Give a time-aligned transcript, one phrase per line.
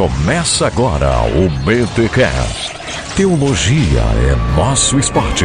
[0.00, 2.72] Começa agora o BTCast.
[3.14, 5.44] Teologia é nosso esporte.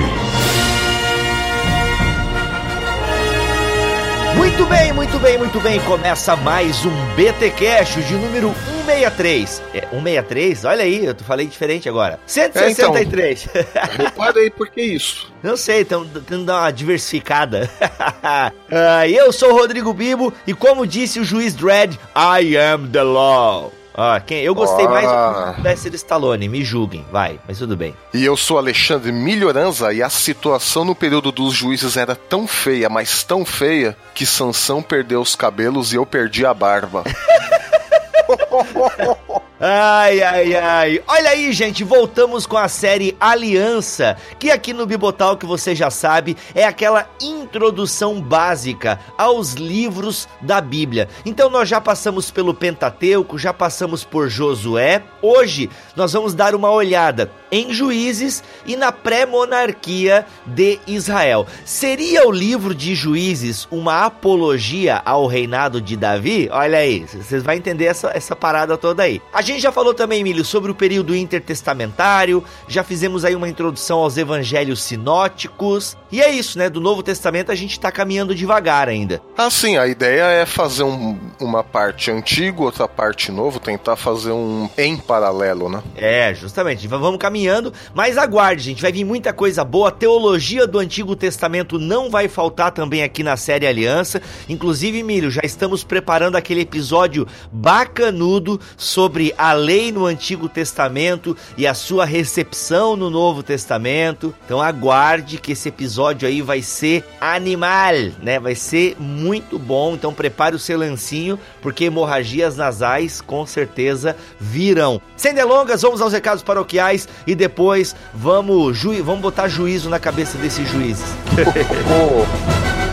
[4.38, 5.82] Muito bem, muito bem, muito bem.
[5.82, 8.56] Começa mais um BT Cash de número
[8.86, 9.62] 163.
[9.74, 10.64] É, 163?
[10.64, 12.18] Olha aí, eu falei diferente agora.
[12.26, 13.50] 163.
[13.54, 15.34] É, então, repara aí, por que isso?
[15.44, 17.70] Não sei, estão tentando dar uma diversificada.
[18.24, 23.04] ah, eu sou o Rodrigo Bibo e como disse o juiz Dredd, I am the
[23.04, 23.74] law.
[23.98, 24.42] Ah, quem?
[24.42, 24.90] Eu gostei ah.
[24.90, 27.96] mais do Sylvester Stallone, me julguem, vai, mas tudo bem.
[28.14, 32.90] E eu sou Alexandre Melhoranza e a situação no período dos juízes era tão feia,
[32.90, 37.04] mas tão feia, que Sansão perdeu os cabelos e eu perdi a barba.
[39.58, 41.02] Ai, ai, ai.
[41.08, 45.90] Olha aí, gente, voltamos com a série Aliança, que aqui no Bibotal, que você já
[45.90, 51.08] sabe, é aquela introdução básica aos livros da Bíblia.
[51.26, 55.02] Então nós já passamos pelo Pentateuco, já passamos por Josué.
[55.22, 61.48] Hoje nós vamos dar uma olhada em Juízes e na pré-monarquia de Israel.
[61.64, 66.50] Seria o livro de Juízes uma apologia ao reinado de Davi?
[66.52, 69.22] Olha aí, vocês vão entender essa, essa parada toda aí.
[69.32, 74.00] A gente já falou também, Emílio, sobre o período intertestamentário, já fizemos aí uma introdução
[74.00, 76.70] aos evangelhos sinóticos, e é isso, né?
[76.70, 79.22] Do Novo Testamento a gente tá caminhando devagar ainda.
[79.38, 84.32] Ah, sim, a ideia é fazer um, uma parte antiga, outra parte novo, tentar fazer
[84.32, 85.84] um em paralelo, né?
[85.96, 86.88] É, justamente.
[86.88, 89.90] Vamos caminhando, mas aguarde, gente, vai vir muita coisa boa.
[89.90, 94.22] A teologia do Antigo Testamento não vai faltar também aqui na série Aliança.
[94.48, 101.66] Inclusive, Emílio, já estamos preparando aquele episódio bacanudo sobre a lei no Antigo Testamento e
[101.66, 104.34] a sua recepção no Novo Testamento.
[104.46, 108.40] Então aguarde que esse episódio aí vai ser animal, né?
[108.40, 109.94] Vai ser muito bom.
[109.94, 115.02] Então prepare o seu lancinho, porque hemorragias nasais com certeza virão.
[115.16, 120.38] Sem delongas, vamos aos recados paroquiais e depois vamos, ju vamos botar juízo na cabeça
[120.38, 121.06] desses juízes.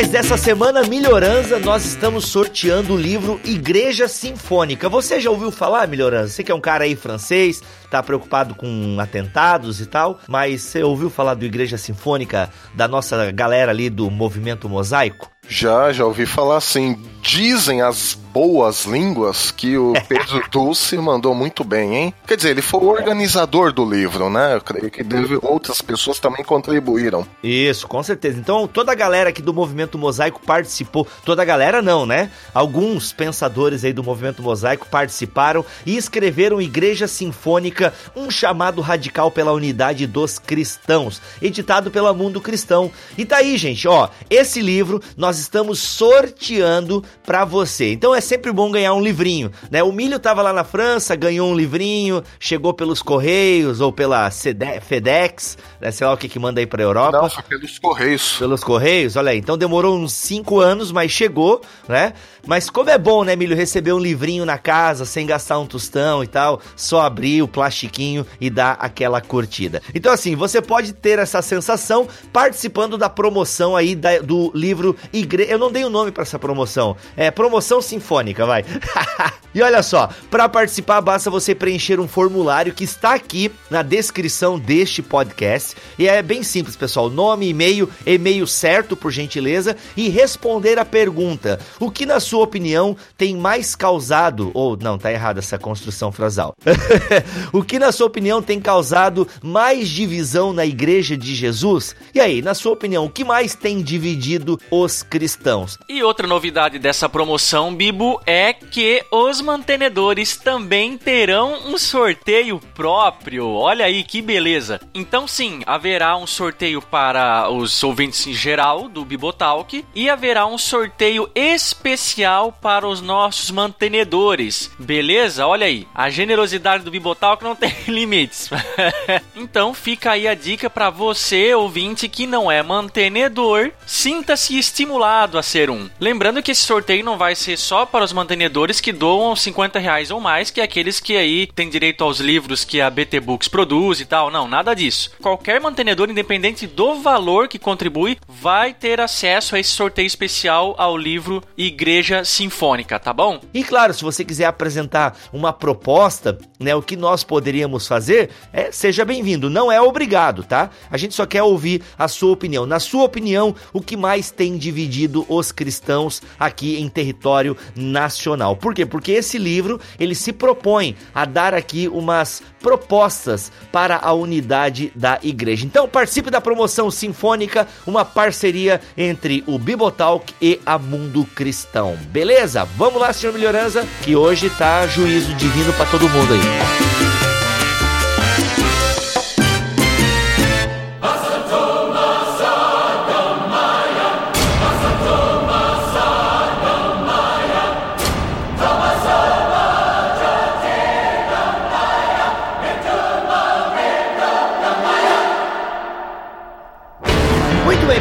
[0.00, 4.88] paroquiais dessa semana, Melhorança, nós estamos sorteando o livro Igreja Sinfônica.
[4.88, 6.28] Você já ouviu falar, Melhorança?
[6.28, 10.82] Você que é um cara aí francês, tá preocupado com atentados e tal, mas você
[10.82, 15.30] ouviu falar do Igreja Sinfônica da nossa galera ali do Movimento Mosaico?
[15.48, 16.98] Já, já ouvi falar assim.
[17.22, 22.14] Dizem as boas línguas que o Pedro Dulce mandou muito bem, hein?
[22.26, 24.54] Quer dizer, ele foi o organizador do livro, né?
[24.54, 27.26] Eu creio que deve, outras pessoas também contribuíram.
[27.42, 28.38] Isso, com certeza.
[28.38, 31.06] Então, toda a galera aqui do Movimento Mosaico participou.
[31.24, 32.30] Toda a galera não, né?
[32.54, 39.52] Alguns pensadores aí do Movimento Mosaico participaram e escreveram Igreja Sinfônica, um chamado radical pela
[39.52, 42.90] unidade dos cristãos, editado pela Mundo Cristão.
[43.18, 47.92] E tá aí, gente, ó, esse livro nós estamos sorteando para você.
[47.92, 49.82] Então é sempre bom ganhar um livrinho, né?
[49.82, 55.58] O Milho tava lá na França, ganhou um livrinho, chegou pelos Correios ou pela FedEx,
[55.80, 55.90] né?
[55.90, 57.22] sei lá o que que manda aí pra Europa.
[57.22, 58.36] Não, foi pelos Correios.
[58.38, 59.38] Pelos Correios, olha aí.
[59.38, 62.12] Então demorou uns 5 anos, mas chegou, né?
[62.46, 66.22] Mas como é bom, né, Milho, receber um livrinho na casa, sem gastar um tostão
[66.24, 69.82] e tal, só abrir o plastiquinho e dar aquela curtida.
[69.94, 75.50] Então assim, você pode ter essa sensação participando da promoção aí da, do livro Igreja...
[75.52, 76.96] Eu não dei o um nome para essa promoção.
[77.16, 78.64] É promoção sinfônica, vai.
[79.54, 84.58] e olha só, para participar basta você preencher um formulário que está aqui na descrição
[84.58, 85.76] deste podcast.
[85.98, 87.10] E é bem simples, pessoal.
[87.10, 92.96] Nome, e-mail, e-mail certo, por gentileza, e responder a pergunta: o que na sua opinião
[93.18, 96.54] tem mais causado ou não, tá errada essa construção frasal.
[97.52, 101.96] o que na sua opinião tem causado mais divisão na igreja de Jesus?
[102.14, 105.76] E aí, na sua opinião, o que mais tem dividido os cristãos?
[105.88, 113.48] E outra novidade dessa promoção, Bibo, é que os mantenedores também terão um sorteio próprio.
[113.48, 114.80] Olha aí que beleza.
[114.94, 120.58] Então sim, haverá um sorteio para os ouvintes em geral do Bibotalk e haverá um
[120.58, 122.19] sorteio especial
[122.60, 124.70] para os nossos mantenedores.
[124.78, 125.46] Beleza?
[125.46, 128.50] Olha aí, a generosidade do Bibotalk não tem limites.
[129.34, 135.38] então fica aí a dica para você ouvinte que não é mantenedor, sinta-se estimulado estimulado
[135.38, 135.88] a ser um.
[136.00, 140.10] Lembrando que esse sorteio não vai ser só para os mantenedores que doam 50 reais
[140.10, 143.48] ou mais, que é aqueles que aí têm direito aos livros que a BT Books
[143.48, 144.30] produz e tal.
[144.30, 145.12] Não, nada disso.
[145.20, 150.96] Qualquer mantenedor, independente do valor que contribui, vai ter acesso a esse sorteio especial ao
[150.96, 153.40] livro Igreja Sinfônica, tá bom?
[153.52, 158.72] E claro, se você quiser apresentar uma proposta, né, o que nós poderíamos fazer, é
[158.72, 159.48] seja bem-vindo.
[159.48, 160.70] Não é obrigado, tá?
[160.90, 162.66] A gente só quer ouvir a sua opinião.
[162.66, 168.56] Na sua opinião, o que mais tem dividido os cristãos aqui em território nacional?
[168.56, 168.84] Por quê?
[168.84, 175.18] Porque esse livro, ele se propõe a dar aqui umas propostas para a unidade da
[175.22, 175.64] igreja.
[175.64, 181.99] Então participe da promoção sinfônica, uma parceria entre o Bibotalk e a Mundo Cristão.
[182.08, 182.66] Beleza?
[182.76, 187.09] Vamos lá, senhor Melhorança, que hoje tá juízo divino para todo mundo aí.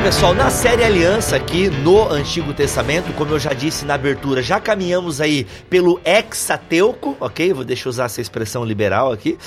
[0.09, 4.59] Pessoal, na série Aliança aqui no Antigo Testamento, como eu já disse na abertura, já
[4.59, 7.53] caminhamos aí pelo exateuco, ok?
[7.53, 9.37] Vou deixar usar essa expressão liberal aqui.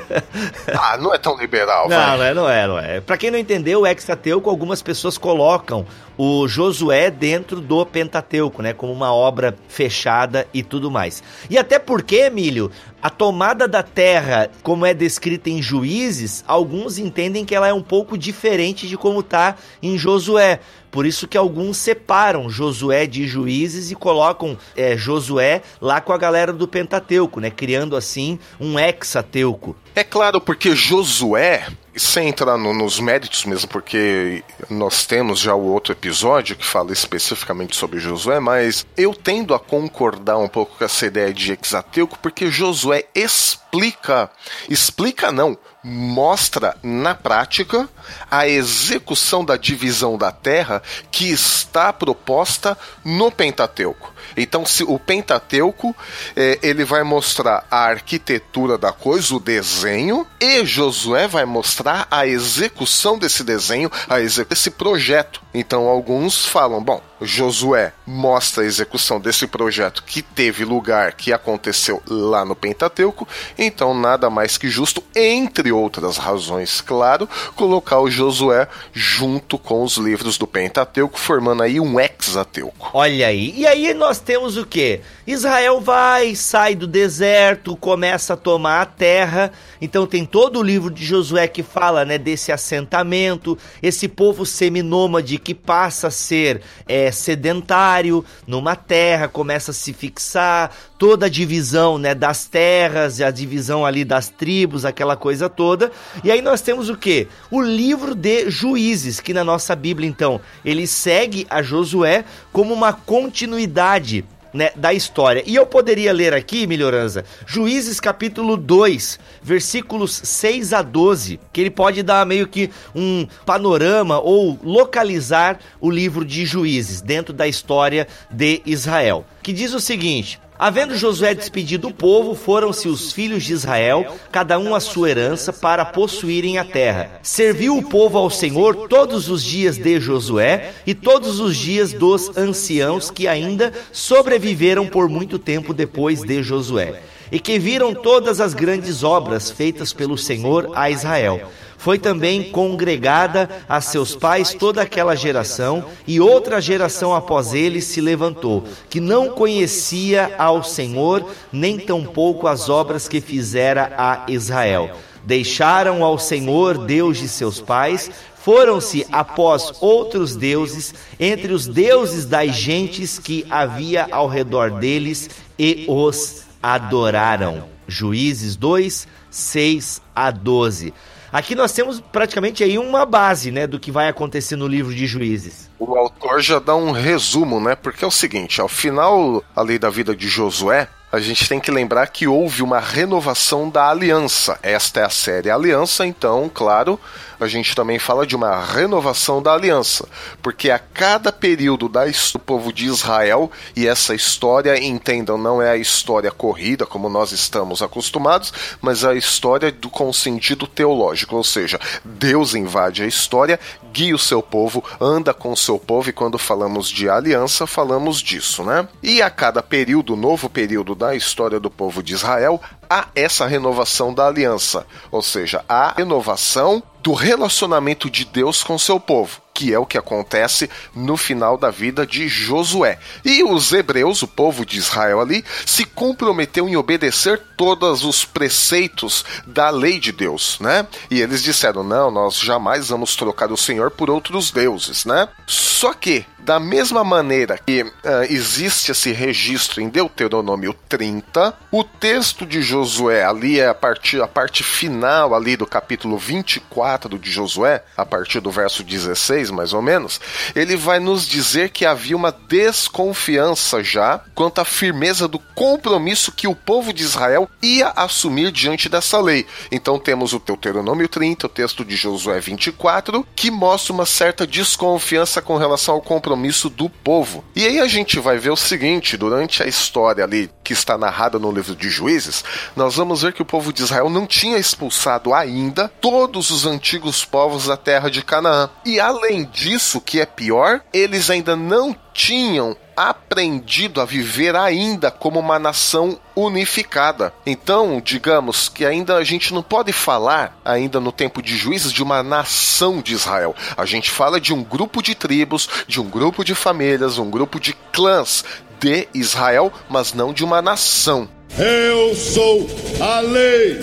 [0.74, 2.16] ah, não é tão liberal, Não, vai.
[2.16, 3.00] não é, não é, não é.
[3.02, 5.84] Pra quem não entendeu, o exateuco, algumas pessoas colocam
[6.16, 8.74] o Josué dentro do Pentateuco, né?
[8.74, 11.22] Como uma obra fechada e tudo mais.
[11.48, 12.70] E até porque, Emílio,
[13.00, 17.82] a tomada da terra, como é descrita em Juízes, alguns entendem que ela é um
[17.82, 20.60] pouco diferente de como está em Josué.
[20.90, 26.18] Por isso que alguns separam Josué de Juízes e colocam é, Josué lá com a
[26.18, 27.50] galera do Pentateuco, né?
[27.50, 29.76] Criando assim um hexateuco.
[29.94, 35.64] É claro, porque Josué, sem entrar no, nos méritos mesmo, porque nós temos já o
[35.64, 40.84] outro episódio que fala especificamente sobre Josué, mas eu tendo a concordar um pouco com
[40.84, 44.30] essa ideia de hexateuco, porque Josué explica,
[44.68, 47.88] explica não, mostra na prática
[48.30, 54.09] a execução da divisão da terra que está proposta no Pentateuco.
[54.36, 55.94] Então, se o Pentateuco
[56.36, 62.26] é, ele vai mostrar a arquitetura da coisa, o desenho, e Josué vai mostrar a
[62.26, 65.42] execução desse desenho, a execução desse projeto.
[65.52, 72.02] Então, alguns falam, bom, Josué mostra a execução desse projeto que teve lugar, que aconteceu
[72.08, 73.28] lá no Pentateuco,
[73.58, 79.96] então nada mais que justo, entre outras razões, claro, colocar o Josué junto com os
[79.96, 82.90] livros do Pentateuco, formando aí um hexateuco.
[82.94, 85.00] Olha aí, e aí nós temos o que?
[85.26, 90.90] Israel vai, sai do deserto, começa a tomar a terra, então tem todo o livro
[90.90, 97.10] de Josué que fala né, desse assentamento, esse povo seminômade que passa a ser é,
[97.10, 103.86] sedentário numa terra, começa a se fixar, toda a divisão né, das terras, a divisão
[103.86, 105.90] ali das tribos, aquela coisa toda.
[106.22, 107.26] E aí nós temos o que?
[107.50, 112.92] O livro de Juízes, que na nossa Bíblia, então, ele segue a Josué como uma
[112.92, 115.42] continuidade né, da história.
[115.46, 121.70] E eu poderia ler aqui, Melhorança, Juízes capítulo 2, versículos 6 a 12, que ele
[121.70, 128.06] pode dar meio que um panorama ou localizar o livro de Juízes dentro da história
[128.30, 129.24] de Israel.
[129.42, 134.58] Que diz o seguinte: Havendo Josué despedido o povo, foram-se os filhos de Israel, cada
[134.58, 137.18] um a sua herança, para possuírem a terra.
[137.22, 142.36] Serviu o povo ao Senhor todos os dias de Josué e todos os dias dos
[142.36, 148.54] anciãos que ainda sobreviveram por muito tempo depois de Josué, e que viram todas as
[148.54, 151.50] grandes obras feitas pelo Senhor a Israel
[151.80, 158.02] foi também congregada a seus pais toda aquela geração, e outra geração após ele se
[158.02, 164.90] levantou, que não conhecia ao Senhor, nem tampouco as obras que fizera a Israel.
[165.24, 168.10] Deixaram ao Senhor, Deus de seus pais,
[168.44, 175.86] foram-se após outros deuses, entre os deuses das gentes que havia ao redor deles, e
[175.88, 177.64] os adoraram.
[177.86, 180.94] Juízes 2, 6 a 12.
[181.32, 185.06] Aqui nós temos praticamente aí uma base, né, do que vai acontecer no livro de
[185.06, 185.70] Juízes.
[185.78, 187.76] O autor já dá um resumo, né?
[187.76, 191.70] Porque é o seguinte, ao final ali da vida de Josué, a gente tem que
[191.70, 194.58] lembrar que houve uma renovação da aliança.
[194.62, 196.98] Esta é a série Aliança, então, claro,
[197.44, 200.06] a gente também fala de uma renovação da aliança,
[200.42, 205.70] porque a cada período da do povo de Israel, e essa história, entendam, não é
[205.70, 211.44] a história corrida como nós estamos acostumados, mas a história do, com sentido teológico, ou
[211.44, 213.60] seja, Deus invade a história,
[213.92, 218.20] guia o seu povo, anda com o seu povo, e quando falamos de aliança, falamos
[218.20, 218.88] disso, né?
[219.02, 224.12] E a cada período, novo período da história do povo de Israel, há essa renovação
[224.12, 229.78] da aliança, ou seja, a renovação do relacionamento de Deus com seu povo que é
[229.78, 232.98] o que acontece no final da vida de Josué.
[233.22, 239.22] E os hebreus, o povo de Israel ali, se comprometeu em obedecer todos os preceitos
[239.46, 240.86] da lei de Deus, né?
[241.10, 245.28] E eles disseram: "Não, nós jamais vamos trocar o Senhor por outros deuses", né?
[245.46, 247.90] Só que da mesma maneira que uh,
[248.28, 254.26] existe esse registro em Deuteronômio 30, o texto de Josué ali é a partir a
[254.26, 259.82] parte final ali do capítulo 24 de Josué, a partir do verso 16, mais ou
[259.82, 260.20] menos,
[260.54, 266.48] ele vai nos dizer que havia uma desconfiança já quanto à firmeza do compromisso que
[266.48, 269.46] o povo de Israel ia assumir diante dessa lei.
[269.70, 275.42] Então temos o Deuteronômio 30, o texto de Josué 24, que mostra uma certa desconfiança
[275.42, 277.44] com relação ao compromisso do povo.
[277.54, 281.38] E aí a gente vai ver o seguinte: durante a história ali que está narrada
[281.38, 282.44] no livro de Juízes,
[282.76, 287.24] nós vamos ver que o povo de Israel não tinha expulsado ainda todos os antigos
[287.24, 288.70] povos da terra de Canaã.
[288.84, 295.40] E além disso, que é pior, eles ainda não tinham aprendido a viver ainda como
[295.40, 297.32] uma nação unificada.
[297.46, 302.02] Então, digamos que ainda a gente não pode falar, ainda no tempo de juízes, de
[302.02, 303.54] uma nação de Israel.
[303.76, 307.58] A gente fala de um grupo de tribos, de um grupo de famílias, um grupo
[307.58, 308.44] de clãs
[308.78, 311.28] de Israel, mas não de uma nação.
[311.58, 312.68] Eu sou
[313.00, 313.80] a lei.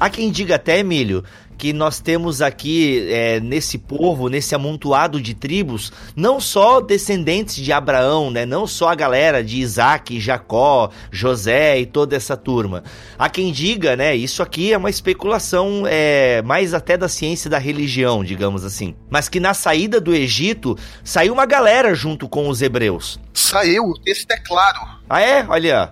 [0.00, 1.24] Há quem diga até, Emílio,
[1.64, 7.72] que nós temos aqui é, nesse povo, nesse amontoado de tribos, não só descendentes de
[7.72, 8.44] Abraão, né?
[8.44, 12.84] Não só a galera de Isaac, Jacó, José e toda essa turma.
[13.18, 14.14] Há quem diga, né?
[14.14, 18.94] Isso aqui é uma especulação é, mais até da ciência da religião, digamos assim.
[19.08, 23.18] Mas que na saída do Egito saiu uma galera junto com os hebreus.
[23.32, 24.80] Saiu, texto é claro.
[25.08, 25.44] Ah, é?
[25.46, 25.90] Olha,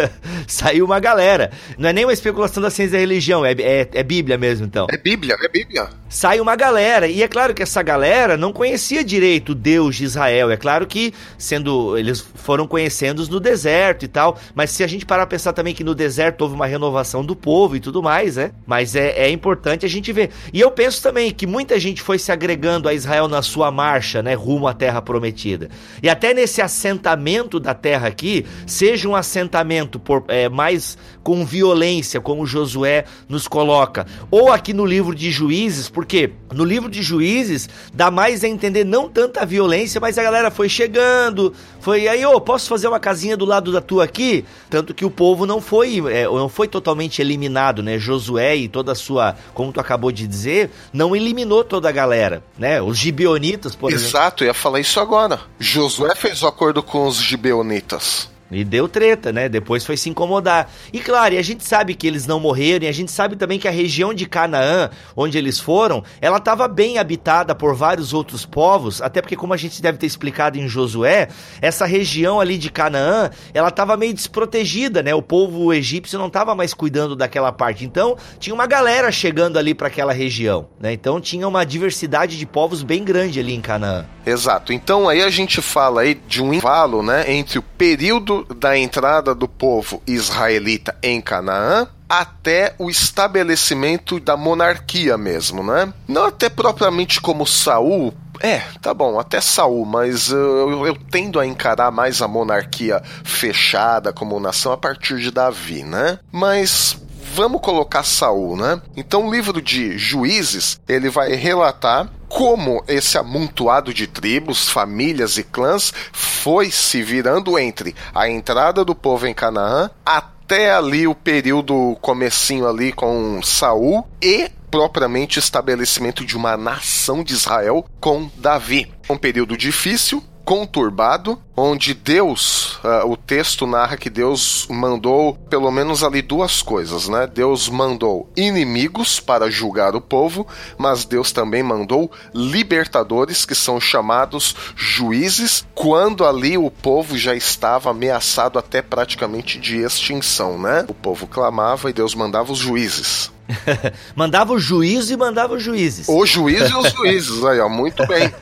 [0.48, 1.50] saiu uma galera.
[1.76, 4.86] Não é nem uma especulação da ciência da religião, é, é, é Bíblia mesmo, então.
[4.90, 5.88] É Bíblia, é Bíblia.
[6.08, 10.04] Sai uma galera, e é claro que essa galera não conhecia direito o Deus de
[10.04, 10.50] Israel.
[10.50, 11.98] É claro que, sendo.
[11.98, 15.74] Eles foram conhecendo no deserto e tal, mas se a gente parar a pensar também
[15.74, 18.52] que no deserto houve uma renovação do povo e tudo mais, né?
[18.66, 20.30] Mas é, é importante a gente ver.
[20.52, 24.22] E eu penso também que muita gente foi se agregando a Israel na sua marcha,
[24.22, 24.34] né?
[24.34, 25.68] Rumo à terra prometida.
[26.02, 32.20] E até nesse assentamento da terra aqui, seja um assentamento por, é, mais com violência,
[32.20, 37.68] como Josué nos coloca, ou aqui no livro de Juízes, porque no livro de Juízes
[37.92, 42.36] dá mais a entender não tanta violência, mas a galera foi chegando, foi aí, ô,
[42.36, 44.44] oh, posso fazer uma casinha do lado da tua aqui?
[44.68, 47.98] Tanto que o povo não foi, é, não foi totalmente eliminado, né?
[47.98, 52.42] Josué e toda a sua, como tu acabou de dizer, não eliminou toda a galera,
[52.58, 52.80] né?
[52.80, 54.18] Os gibeonitas, por Exato, exemplo.
[54.18, 55.40] Exato, ia falar isso agora.
[55.58, 58.28] Josué fez o acordo com os gibeonitas.
[58.50, 59.48] E deu treta, né?
[59.48, 60.70] Depois foi se incomodar.
[60.92, 63.58] E claro, e a gente sabe que eles não morreram, e a gente sabe também
[63.58, 68.44] que a região de Canaã, onde eles foram, ela estava bem habitada por vários outros
[68.44, 71.28] povos, até porque, como a gente deve ter explicado em Josué,
[71.60, 75.14] essa região ali de Canaã, ela estava meio desprotegida, né?
[75.14, 77.84] O povo egípcio não estava mais cuidando daquela parte.
[77.84, 80.92] Então, tinha uma galera chegando ali para aquela região, né?
[80.92, 84.04] Então, tinha uma diversidade de povos bem grande ali em Canaã.
[84.26, 84.72] Exato.
[84.72, 89.34] Então, aí a gente fala aí de um intervalo, né, entre o período da entrada
[89.34, 95.92] do povo israelita em Canaã até o estabelecimento da monarquia mesmo, né?
[96.06, 101.46] Não até propriamente como Saul, é, tá bom, até Saul, mas eu, eu, tendo a
[101.46, 106.18] encarar mais a monarquia fechada como nação a partir de Davi, né?
[106.30, 106.98] Mas
[107.32, 108.80] vamos colocar Saul, né?
[108.96, 115.44] Então o livro de Juízes, ele vai relatar como esse amontoado de tribos, famílias e
[115.44, 121.96] clãs foi se virando entre a entrada do povo em Canaã até ali o período
[122.00, 128.92] comecinho ali com Saul e propriamente estabelecimento de uma nação de Israel com Davi.
[129.08, 136.02] Um período difícil, conturbado, onde Deus, uh, o texto narra que Deus mandou pelo menos
[136.02, 137.26] ali duas coisas, né?
[137.26, 140.46] Deus mandou inimigos para julgar o povo,
[140.76, 147.90] mas Deus também mandou libertadores, que são chamados juízes, quando ali o povo já estava
[147.90, 150.84] ameaçado até praticamente de extinção, né?
[150.88, 153.33] O povo clamava e Deus mandava os juízes.
[154.14, 156.08] mandava o juízo e mandava os juízes.
[156.08, 158.32] O juiz e os juízes, aí, ó, muito bem.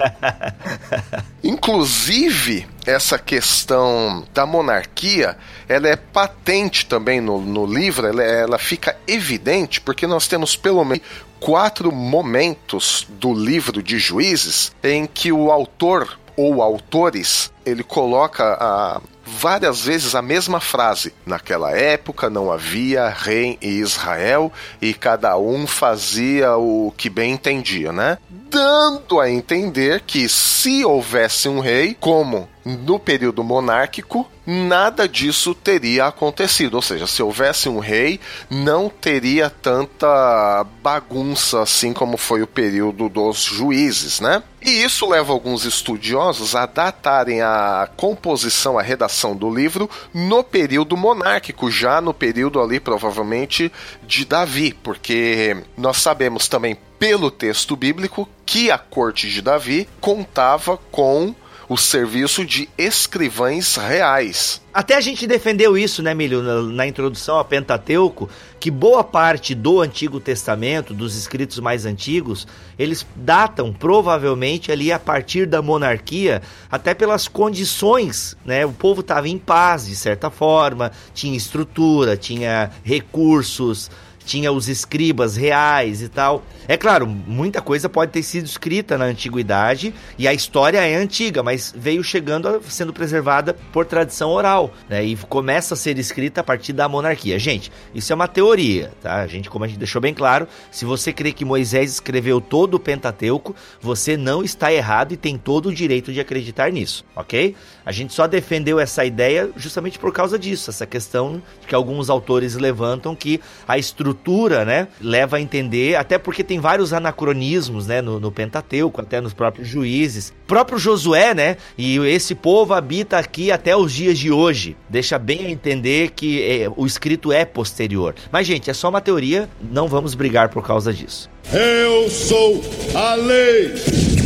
[1.42, 5.36] Inclusive, essa questão da monarquia,
[5.68, 10.84] ela é patente também no, no livro, ela, ela fica evidente, porque nós temos pelo
[10.84, 11.02] menos
[11.40, 19.00] quatro momentos do livro de juízes em que o autor ou autores ele coloca a,
[19.32, 21.14] várias vezes a mesma frase.
[21.24, 27.92] Naquela época não havia rei em Israel e cada um fazia o que bem entendia,
[27.92, 28.18] né?
[28.28, 36.06] Dando a entender que se houvesse um rei, como no período monárquico, nada disso teria
[36.06, 36.74] acontecido.
[36.74, 43.08] Ou seja, se houvesse um rei, não teria tanta bagunça assim como foi o período
[43.08, 44.42] dos juízes, né?
[44.64, 50.96] E isso leva alguns estudiosos a datarem a composição, a redação do livro no período
[50.96, 53.72] monárquico, já no período ali provavelmente
[54.06, 60.76] de Davi, porque nós sabemos também pelo texto bíblico que a corte de Davi contava
[60.92, 61.34] com
[61.72, 64.60] o serviço de escrivães reais.
[64.74, 68.28] Até a gente defendeu isso, né, Milho, na, na, introdução ao Pentateuco,
[68.60, 72.46] que boa parte do Antigo Testamento, dos escritos mais antigos,
[72.78, 78.66] eles datam provavelmente ali a partir da monarquia, até pelas condições, né?
[78.66, 83.90] O povo estava em paz, de certa forma, tinha estrutura, tinha recursos,
[84.24, 86.42] tinha os escribas reais e tal.
[86.68, 91.42] É claro, muita coisa pode ter sido escrita na antiguidade e a história é antiga,
[91.42, 95.04] mas veio chegando a, sendo preservada por tradição oral, né?
[95.04, 97.38] E começa a ser escrita a partir da monarquia.
[97.38, 99.16] Gente, isso é uma teoria, tá?
[99.16, 102.74] A gente, como a gente deixou bem claro, se você crê que Moisés escreveu todo
[102.74, 107.54] o Pentateuco, você não está errado e tem todo o direito de acreditar nisso, ok?
[107.84, 112.54] A gente só defendeu essa ideia justamente por causa disso, essa questão que alguns autores
[112.54, 118.20] levantam que a estrutura, né, leva a entender, até porque tem vários anacronismos, né, no,
[118.20, 120.32] no Pentateuco, até nos próprios juízes.
[120.46, 124.76] Próprio Josué, né, e esse povo habita aqui até os dias de hoje.
[124.88, 128.14] Deixa bem a entender que é, o escrito é posterior.
[128.30, 131.30] Mas, gente, é só uma teoria, não vamos brigar por causa disso.
[131.52, 132.62] Eu sou
[132.94, 134.21] a lei.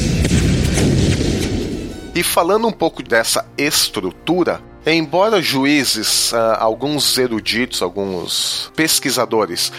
[2.17, 4.59] E falando um pouco dessa estrutura,
[4.89, 9.73] Embora juízes, uh, alguns eruditos, alguns pesquisadores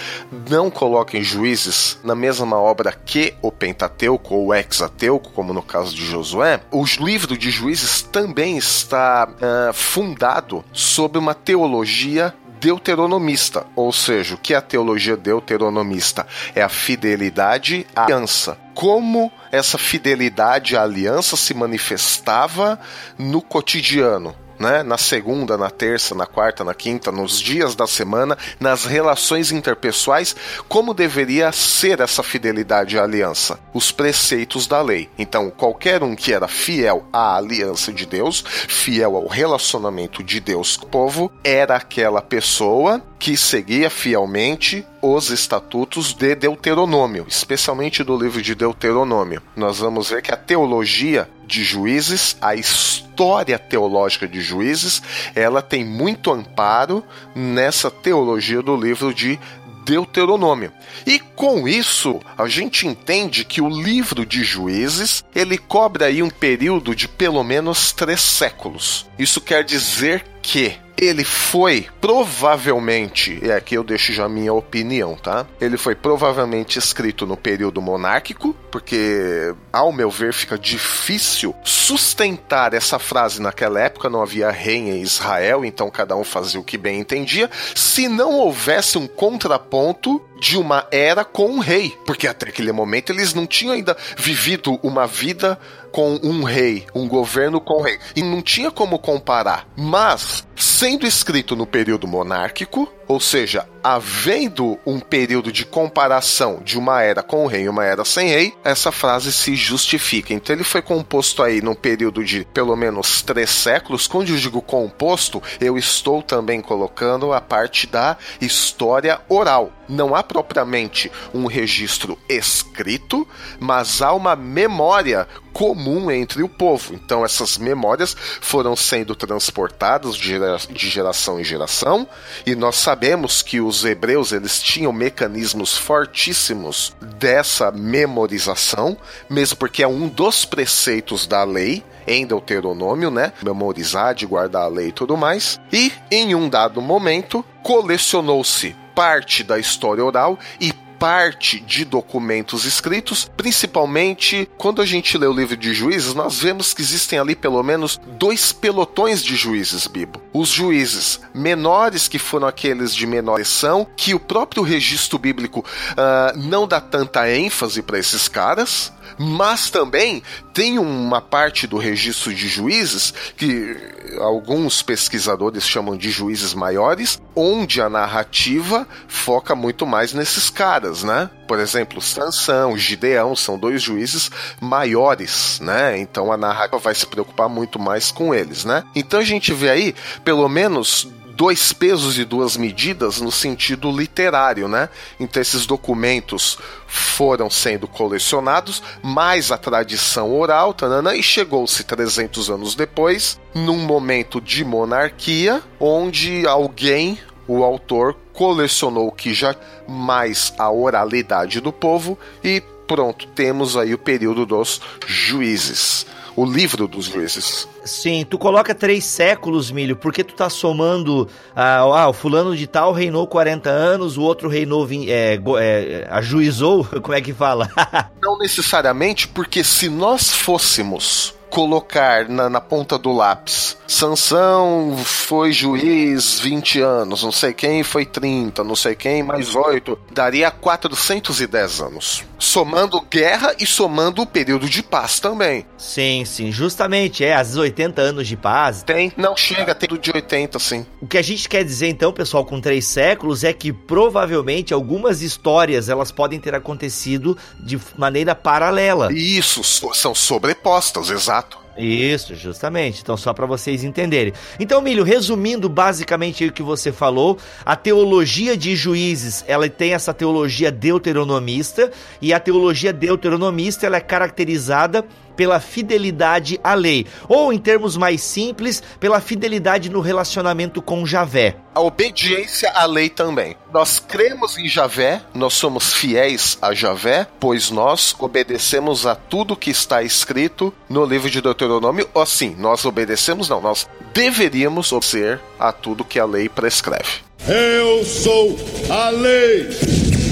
[0.50, 5.96] não coloquem juízes na mesma obra que o Pentateuco ou o Hexateuco, como no caso
[5.96, 13.92] de Josué, o livro de juízes também está uh, fundado sobre uma teologia deuteronomista, ou
[13.92, 16.26] seja, o que é a teologia deuteronomista?
[16.56, 18.58] É a fidelidade à aliança.
[18.74, 22.80] Como essa fidelidade à aliança se manifestava
[23.18, 28.38] no cotidiano, né, na segunda, na terça, na quarta, na quinta, nos dias da semana,
[28.60, 30.36] nas relações interpessoais,
[30.68, 35.10] como deveria ser essa fidelidade à aliança, os preceitos da lei.
[35.18, 40.78] Então, qualquer um que era fiel à aliança de Deus, fiel ao relacionamento de Deus
[40.78, 48.18] com o povo, era aquela pessoa que seguia fielmente os estatutos de Deuteronômio, especialmente do
[48.18, 49.42] livro de Deuteronômio.
[49.56, 55.02] Nós vamos ver que a teologia de Juízes, a história teológica de Juízes,
[55.34, 59.40] ela tem muito amparo nessa teologia do livro de
[59.86, 60.72] Deuteronômio.
[61.06, 66.30] E com isso, a gente entende que o livro de Juízes, ele cobre aí um
[66.30, 69.08] período de pelo menos três séculos.
[69.18, 75.16] Isso quer dizer que ele foi provavelmente, e aqui eu deixo já a minha opinião,
[75.16, 75.46] tá?
[75.62, 82.98] Ele foi provavelmente escrito no período monárquico, porque, ao meu ver, fica difícil sustentar essa
[82.98, 87.00] frase naquela época, não havia rei em Israel, então cada um fazia o que bem
[87.00, 92.72] entendia, se não houvesse um contraponto de uma era com um rei, porque até aquele
[92.72, 95.60] momento eles não tinham ainda vivido uma vida
[95.98, 97.98] com um rei, um governo com um rei.
[98.16, 99.68] E não tinha como comparar.
[99.76, 107.02] Mas, sendo escrito no período monárquico, Ou seja, havendo um período de comparação de uma
[107.02, 110.34] era com o rei e uma era sem rei, essa frase se justifica.
[110.34, 114.06] Então ele foi composto aí num período de pelo menos três séculos.
[114.06, 119.72] Quando eu digo composto, eu estou também colocando a parte da história oral.
[119.88, 123.26] Não há propriamente um registro escrito,
[123.58, 126.94] mas há uma memória comum entre o povo.
[126.94, 132.06] Então essas memórias foram sendo transportadas de, gera de geração em geração,
[132.46, 132.97] e nós sabemos
[133.42, 138.98] que os hebreus eles tinham mecanismos fortíssimos dessa memorização,
[139.30, 143.34] mesmo porque é um dos preceitos da lei em Deuteronômio, né?
[143.44, 145.60] Memorizar, de guardar a lei e tudo mais.
[145.72, 153.30] E em um dado momento, colecionou-se parte da história oral e parte de documentos escritos,
[153.36, 157.62] principalmente quando a gente lê o livro de juízes, nós vemos que existem ali pelo
[157.64, 160.22] menos dois pelotões de juízes, Bibo.
[160.34, 166.38] Os juízes menores, que foram aqueles de menor expressão, que o próprio registro bíblico uh,
[166.38, 170.22] não dá tanta ênfase para esses caras, mas também
[170.54, 173.76] tem uma parte do registro de juízes que
[174.20, 181.30] alguns pesquisadores chamam de juízes maiores, onde a narrativa foca muito mais nesses caras, né?
[181.48, 185.98] Por exemplo, Sansão, Gideão são dois juízes maiores, né?
[185.98, 188.84] Então a narrativa vai se preocupar muito mais com eles, né?
[188.96, 194.68] Então a gente vê aí pelo menos dois pesos e duas medidas no sentido literário,
[194.68, 194.90] né?
[195.20, 202.74] Então esses documentos foram sendo colecionados, mais a tradição oral, tanana, e chegou-se 300 anos
[202.74, 209.56] depois, num momento de monarquia, onde alguém, o autor, colecionou o que já
[209.88, 216.88] mais a oralidade do povo e pronto, temos aí o período dos juízes o livro
[216.88, 217.68] dos juízes.
[217.84, 221.28] Sim, tu coloca três séculos, Milho, porque tu tá somando.
[221.56, 224.88] Ah, ah, o fulano de tal reinou 40 anos, o outro reinou.
[225.08, 226.86] É, é, ajuizou?
[227.02, 227.68] Como é que fala?
[228.22, 233.78] Não necessariamente, porque se nós fôssemos colocar na, na, ponta do lápis.
[233.88, 239.98] Sansão foi juiz 20 anos, não sei quem foi 30, não sei quem mais 8,
[240.12, 242.24] daria 410 anos.
[242.38, 245.66] Somando guerra e somando o período de paz também.
[245.78, 248.84] Sim, sim, justamente, é, às 80 anos de paz.
[248.84, 250.86] Tem, não chega, tem do de 80, sim.
[251.02, 255.22] O que a gente quer dizer então, pessoal, com três séculos é que provavelmente algumas
[255.22, 259.12] histórias elas podem ter acontecido de maneira paralela.
[259.12, 261.47] Isso, são sobrepostas, exato.
[261.78, 263.02] Isso, justamente.
[263.02, 264.34] Então, só para vocês entenderem.
[264.60, 270.14] Então, Milho, resumindo basicamente o que você falou, a teologia de juízes, ela tem essa
[270.14, 275.06] teologia deuteronomista, e a teologia deuteronomista ela é caracterizada
[275.38, 281.56] pela fidelidade à lei, ou em termos mais simples, pela fidelidade no relacionamento com Javé.
[281.74, 283.56] A obediência à lei também.
[283.72, 289.70] Nós cremos em Javé, nós somos fiéis a Javé, pois nós obedecemos a tudo que
[289.70, 295.72] está escrito no livro de Deuteronômio, ou sim, nós obedecemos, não, nós deveríamos obedecer a
[295.72, 297.28] tudo que a lei prescreve.
[297.48, 298.58] Eu sou
[298.90, 300.27] a lei.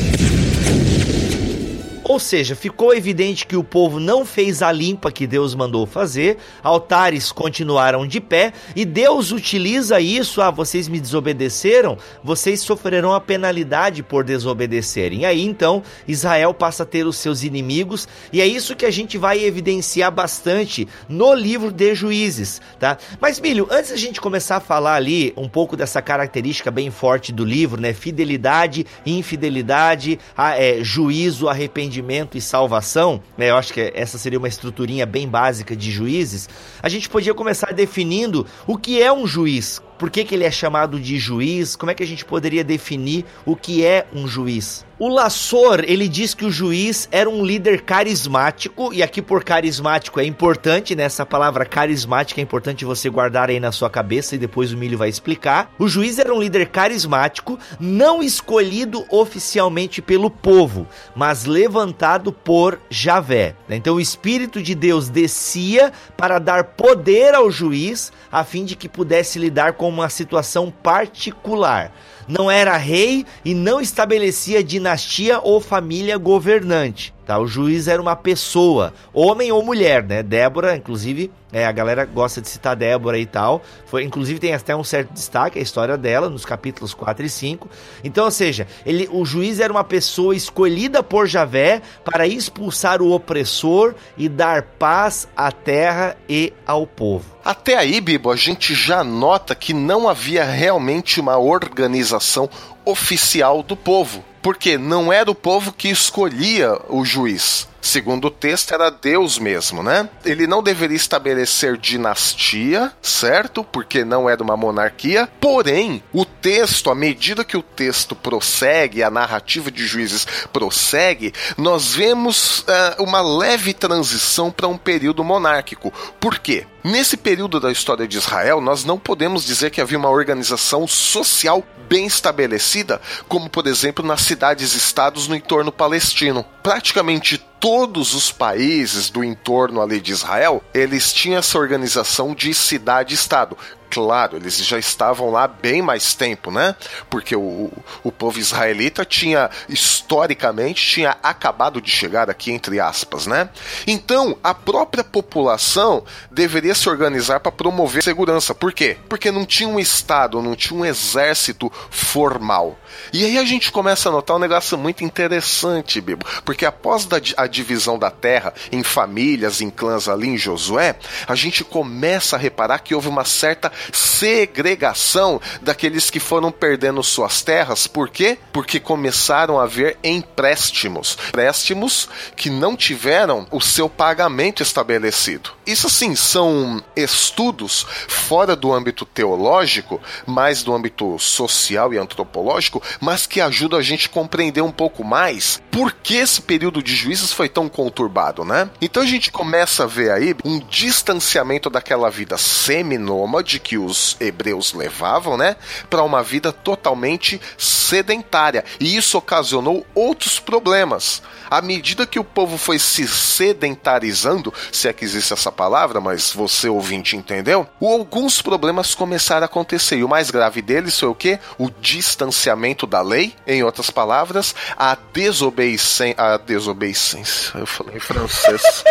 [2.16, 6.38] Ou seja, ficou evidente que o povo não fez a limpa que Deus mandou fazer,
[6.64, 10.42] altares continuaram de pé e Deus utiliza isso.
[10.42, 15.26] Ah, vocês me desobedeceram, vocês sofrerão a penalidade por desobedecerem.
[15.26, 19.18] Aí então Israel passa a ter os seus inimigos e é isso que a gente
[19.18, 22.98] vai evidenciar bastante no livro de Juízes, tá?
[23.20, 27.34] Mas Milho, antes a gente começar a falar ali um pouco dessa característica bem forte
[27.34, 27.92] do livro, né?
[27.92, 34.38] Fidelidade, infidelidade, a, é, juízo, arrependimento arrependimento e salvação, né, eu acho que essa seria
[34.38, 36.48] uma estruturinha bem básica de juízes,
[36.82, 40.52] a gente podia começar definindo o que é um juiz, por que, que ele é
[40.52, 44.86] chamado de juiz, como é que a gente poderia definir o que é um juiz.
[44.98, 50.22] O Lassor, ele diz que o juiz era um líder carismático, e aqui por carismático
[50.22, 51.04] é importante, né?
[51.04, 54.98] Essa palavra carismática é importante você guardar aí na sua cabeça e depois o Milho
[54.98, 55.70] vai explicar.
[55.78, 63.54] O juiz era um líder carismático, não escolhido oficialmente pelo povo, mas levantado por Javé.
[63.70, 68.88] Então o Espírito de Deus descia para dar poder ao juiz, a fim de que
[68.88, 71.92] pudesse lidar com uma situação particular
[72.28, 77.14] não era rei e não estabelecia dinastia ou família governante.
[77.26, 77.40] Tá?
[77.40, 80.22] O juiz era uma pessoa, homem ou mulher, né?
[80.22, 83.64] Débora, inclusive, é, a galera gosta de citar Débora e tal.
[83.86, 87.70] Foi, inclusive tem até um certo destaque a história dela nos capítulos 4 e 5.
[88.04, 93.12] Então, ou seja, ele, o juiz era uma pessoa escolhida por Javé para expulsar o
[93.12, 97.26] opressor e dar paz à terra e ao povo.
[97.44, 102.50] Até aí, Bibo, a gente já nota que não havia realmente uma organização
[102.84, 104.24] oficial do povo.
[104.46, 107.68] Porque não era o povo que escolhia o juiz.
[107.86, 110.10] Segundo o texto, era Deus mesmo, né?
[110.26, 113.64] Ele não deveria estabelecer dinastia, certo?
[113.64, 115.30] Porque não era uma monarquia.
[115.40, 121.94] Porém, o texto, à medida que o texto prossegue, a narrativa de juízes prossegue, nós
[121.94, 125.94] vemos uh, uma leve transição para um período monárquico.
[126.20, 126.66] Por quê?
[126.84, 131.64] Nesse período da história de Israel, nós não podemos dizer que havia uma organização social
[131.88, 136.46] bem estabelecida, como por exemplo nas cidades-estados no entorno palestino.
[136.64, 143.58] Praticamente todos os países do entorno ali de Israel, eles tinham essa organização de cidade-estado
[143.90, 146.76] claro, eles já estavam lá bem mais tempo, né?
[147.10, 147.72] Porque o,
[148.04, 153.50] o povo israelita tinha, historicamente, tinha acabado de chegar aqui, entre aspas, né?
[153.88, 158.54] Então, a própria população deveria se organizar para promover segurança.
[158.54, 158.98] Por quê?
[159.08, 162.78] Porque não tinha um Estado, não tinha um exército formal.
[163.14, 167.48] E aí a gente começa a notar um negócio muito interessante, Bibo, porque após a
[167.48, 170.96] divisão da terra em famílias, em clãs ali em Josué,
[171.28, 177.42] a gente começa a reparar que houve uma certa segregação daqueles que foram perdendo suas
[177.42, 177.88] terras.
[177.88, 178.38] Por quê?
[178.52, 181.18] Porque começaram a haver empréstimos.
[181.30, 185.52] Empréstimos que não tiveram o seu pagamento estabelecido.
[185.66, 193.26] Isso, assim, são estudos fora do âmbito teológico, mais do âmbito social e antropológico, mas
[193.26, 197.34] que ajudam a gente a compreender um pouco mais por que esse período de juízes
[197.34, 198.70] foi tão conturbado, né?
[198.82, 204.74] Então a gente começa a ver aí um distanciamento daquela vida semi-nômade que os hebreus
[204.74, 205.56] levavam, né,
[205.90, 208.64] para uma vida totalmente sedentária.
[208.80, 211.24] E isso ocasionou outros problemas.
[211.50, 216.32] À medida que o povo foi se sedentarizando, se é que existe essa palavra, mas
[216.32, 219.98] você ouvinte entendeu, alguns problemas começaram a acontecer.
[219.98, 221.40] E o mais grave deles foi o que?
[221.58, 226.14] O distanciamento da lei, em outras palavras, a desobediência.
[226.18, 227.58] A desobediência.
[227.58, 228.84] Eu falei em francês.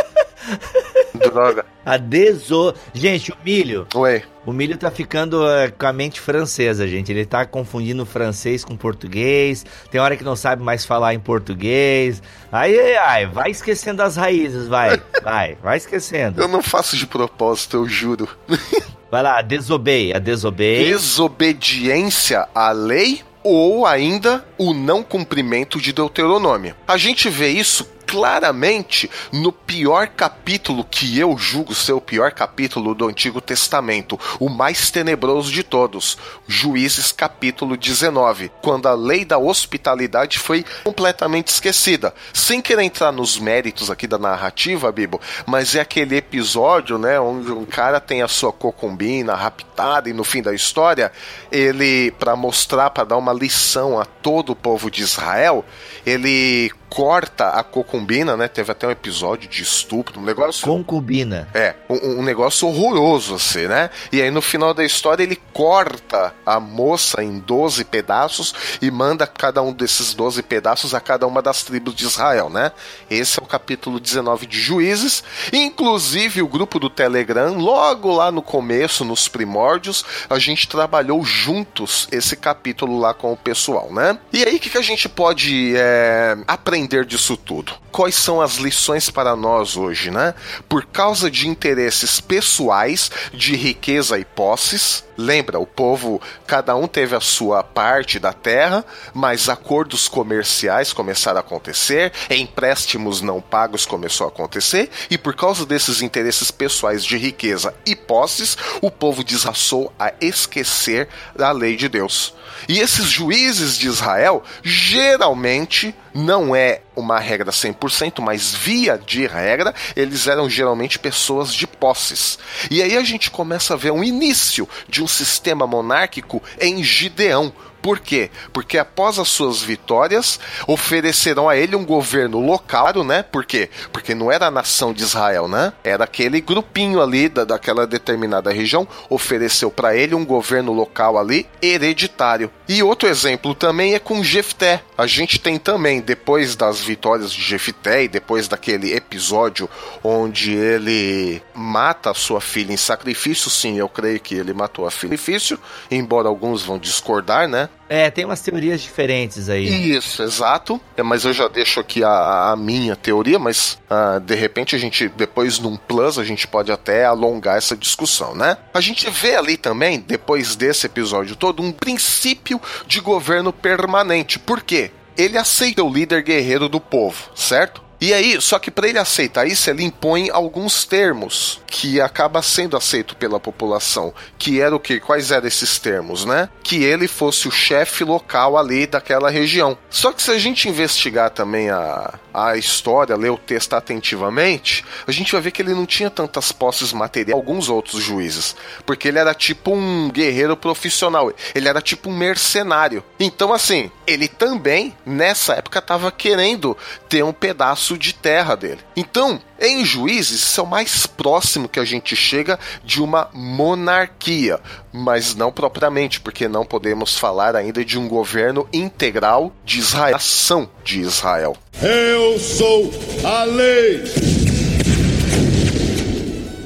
[1.15, 1.65] Droga.
[1.85, 2.75] A deso.
[2.93, 3.87] Gente, o milho.
[3.95, 4.25] Ué.
[4.47, 7.11] O milho tá ficando é, com a mente francesa, gente.
[7.11, 9.65] Ele tá confundindo francês com português.
[9.91, 12.23] Tem hora que não sabe mais falar em português.
[12.53, 15.01] Aí, ai, ai, vai esquecendo as raízes, vai.
[15.25, 16.43] Vai, vai esquecendo.
[16.43, 18.29] Eu não faço de propósito, eu juro.
[19.11, 20.85] Vai lá, desobey, a desobey.
[20.85, 26.75] Desobediência à lei ou ainda o não cumprimento de Deuteronômio.
[26.89, 32.95] A gente vê isso claramente no pior capítulo que eu julgo ser o pior capítulo
[32.95, 39.37] do Antigo Testamento, o mais tenebroso de todos, Juízes capítulo 19, quando a lei da
[39.37, 42.15] hospitalidade foi completamente esquecida.
[42.33, 47.51] Sem querer entrar nos méritos aqui da narrativa, Bibo, mas é aquele episódio, né, onde
[47.51, 51.11] um cara tem a sua concubina raptada e no fim da história,
[51.51, 55.65] ele para mostrar, para dar uma lição a todo o povo de Israel,
[56.07, 58.47] ele corta a concubina, né?
[58.47, 60.65] Teve até um episódio de estupro, um negócio.
[60.65, 61.49] Concubina.
[61.53, 63.91] É, um, um, negócio horroroso, assim, né?
[64.13, 69.27] E aí no final da história ele corta a moça em 12 pedaços e manda
[69.27, 72.71] cada um desses 12 pedaços a cada uma das tribos de Israel, né?
[73.11, 75.25] Esse é o capítulo 19 de Juízes.
[75.53, 82.07] Inclusive o grupo do Telegram, logo lá no começo, nos primórdios, a gente trabalhou juntos
[82.13, 84.17] esse capítulo lá com o pessoal, né?
[84.33, 86.84] E aí o que, que a gente pode é, aprender?
[86.85, 87.73] Aprender disso tudo?
[87.91, 90.35] Quais são as lições para nós hoje, né?
[90.69, 97.15] Por causa de interesses pessoais, de riqueza e posses, lembra, o povo, cada um teve
[97.15, 104.27] a sua parte da terra, mas acordos comerciais começaram a acontecer, empréstimos não pagos começou
[104.27, 109.93] a acontecer, e por causa desses interesses pessoais de riqueza e posses, o povo desraçou
[109.99, 112.35] a esquecer da lei de Deus.
[112.69, 119.75] E esses juízes de Israel geralmente não é uma regra 100%, mas via de regra,
[119.97, 122.39] eles eram geralmente pessoas de posses.
[122.71, 127.53] E aí a gente começa a ver um início de um sistema monárquico em Gideão.
[127.85, 128.31] Por quê?
[128.51, 133.23] Porque após as suas vitórias, oferecerão a ele um governo local, né?
[133.23, 133.69] Por quê?
[133.93, 135.71] Porque não era a nação de Israel, né?
[135.85, 141.47] Era aquele grupinho ali da, daquela determinada região, ofereceu para ele um governo local ali,
[141.61, 142.51] hereditário.
[142.67, 144.83] E outro exemplo também é com Jefté.
[144.97, 149.69] A gente tem também, depois das vitórias de Jefté e depois daquele episódio
[150.03, 154.91] onde ele mata a sua filha em sacrifício, sim, eu creio que ele matou a
[154.91, 155.59] filha em sacrifício,
[155.91, 157.69] embora alguns vão discordar, né?
[157.89, 159.97] É, tem umas teorias diferentes aí.
[159.97, 160.81] Isso, exato.
[160.97, 164.79] É, mas eu já deixo aqui a, a minha teoria, mas uh, de repente a
[164.79, 168.57] gente, depois num plus, a gente pode até alongar essa discussão, né?
[168.73, 174.39] A gente vê ali também, depois desse episódio todo, um princípio de governo permanente.
[174.39, 174.91] Por quê?
[175.17, 177.84] Ele aceita o líder guerreiro do povo, certo?
[178.05, 182.77] E aí, só que para ele aceitar isso, ele impõe alguns termos que acaba sendo
[182.77, 185.01] aceito pela população, que era o que?
[185.01, 186.51] Quais eram esses termos, né?
[186.63, 189.79] Que ele fosse o chefe local ali daquela região.
[189.89, 195.11] Só que se a gente investigar também a, a história, ler o texto atentivamente, a
[195.11, 199.19] gente vai ver que ele não tinha tantas posses materiais alguns outros juízes, porque ele
[199.19, 203.03] era tipo um guerreiro profissional, ele era tipo um mercenário.
[203.19, 206.77] Então assim, ele também nessa época estava querendo
[207.09, 208.81] ter um pedaço de terra dele.
[208.97, 214.61] Então, em Juízes, isso é o mais próximo que a gente chega de uma monarquia,
[214.93, 220.69] mas não propriamente, porque não podemos falar ainda de um governo integral de Israel, ação
[220.85, 221.57] de Israel.
[221.83, 222.91] Eu sou
[223.25, 224.54] a lei.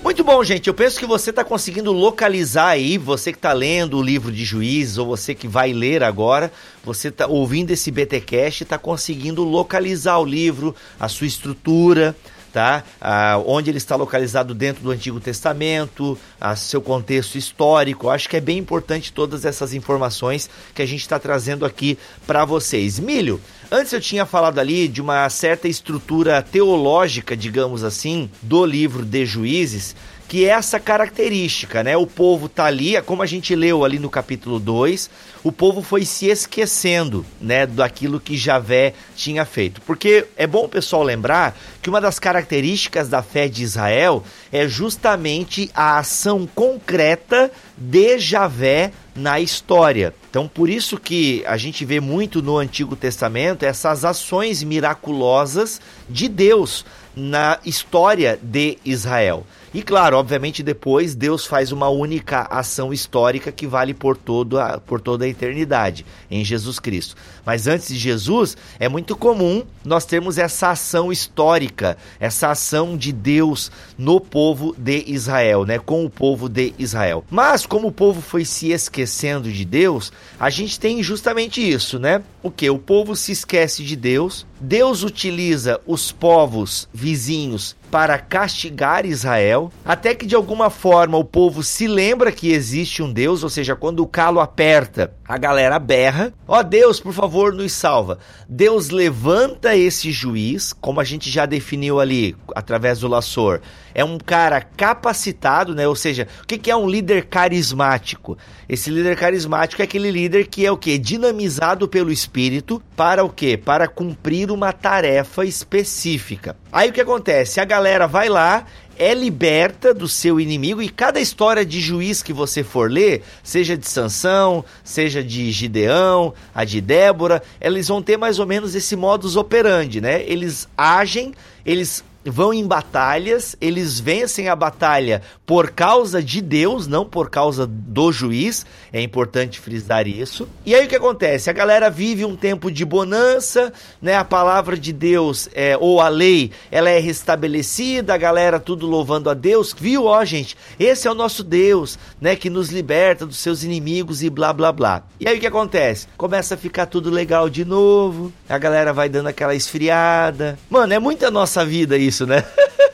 [0.08, 0.68] Muito bom, gente.
[0.68, 4.42] Eu penso que você está conseguindo localizar aí, você que está lendo o livro de
[4.42, 6.50] Juízes ou você que vai ler agora,
[6.82, 12.16] você está ouvindo esse BTcast, está conseguindo localizar o livro, a sua estrutura,
[12.52, 12.82] tá?
[13.00, 18.08] Ah, onde ele está localizado dentro do Antigo Testamento, a seu contexto histórico.
[18.08, 22.44] Acho que é bem importante todas essas informações que a gente está trazendo aqui para
[22.44, 22.98] vocês.
[22.98, 29.04] Milho, antes eu tinha falado ali de uma certa estrutura teológica, digamos assim, do livro
[29.04, 29.94] de Juízes
[30.28, 31.96] que é essa característica, né?
[31.96, 35.08] O povo tá ali, como a gente leu ali no capítulo 2,
[35.42, 39.80] o povo foi se esquecendo, né, daquilo que Javé tinha feito.
[39.80, 44.68] Porque é bom o pessoal lembrar que uma das características da fé de Israel é
[44.68, 50.12] justamente a ação concreta de Javé na história.
[50.28, 56.28] Então, por isso que a gente vê muito no Antigo Testamento essas ações miraculosas de
[56.28, 56.84] Deus
[57.16, 59.46] na história de Israel.
[59.72, 64.78] E claro, obviamente depois Deus faz uma única ação histórica que vale por, todo a,
[64.78, 67.14] por toda a eternidade, em Jesus Cristo.
[67.44, 73.12] Mas antes de Jesus, é muito comum nós termos essa ação histórica, essa ação de
[73.12, 77.24] Deus no povo de Israel, né, com o povo de Israel.
[77.30, 82.22] Mas como o povo foi se esquecendo de Deus, a gente tem justamente isso, né?
[82.42, 82.70] O que?
[82.70, 90.14] O povo se esquece de Deus, Deus utiliza os povos vizinhos para castigar Israel, até
[90.14, 94.00] que de alguma forma o povo se lembra que existe um Deus, ou seja, quando
[94.00, 98.18] o calo aperta, a galera berra: Ó oh, Deus, por favor, nos salva.
[98.48, 103.60] Deus levanta esse juiz, como a gente já definiu ali através do Laçor,
[103.94, 105.88] é um cara capacitado, né?
[105.88, 108.38] Ou seja, o que é um líder carismático?
[108.68, 110.98] Esse líder carismático é aquele líder que é o que?
[110.98, 113.56] Dinamizado pelo Espírito para o que?
[113.56, 116.54] Para cumprir uma tarefa específica.
[116.70, 117.60] Aí o que acontece?
[117.60, 118.66] A galera vai lá,
[118.98, 123.74] é liberta do seu inimigo e cada história de juiz que você for ler, seja
[123.74, 128.96] de Sansão, seja de Gideão, a de Débora, eles vão ter mais ou menos esse
[128.96, 130.22] modus operandi, né?
[130.26, 131.32] Eles agem,
[131.64, 137.66] eles vão em batalhas, eles vencem a batalha por causa de Deus, não por causa
[137.66, 138.66] do juiz.
[138.92, 140.48] É importante frisar isso.
[140.64, 141.48] E aí o que acontece?
[141.48, 144.16] A galera vive um tempo de bonança, né?
[144.16, 149.30] A palavra de Deus é, ou a lei, ela é restabelecida, a galera tudo louvando
[149.30, 149.74] a Deus.
[149.78, 150.56] Viu, ó, gente?
[150.78, 154.72] Esse é o nosso Deus, né, que nos liberta dos seus inimigos e blá blá
[154.72, 155.02] blá.
[155.20, 156.06] E aí o que acontece?
[156.16, 158.32] Começa a ficar tudo legal de novo.
[158.48, 160.58] A galera vai dando aquela esfriada.
[160.68, 162.44] Mano, é muita nossa vida isso isso, né?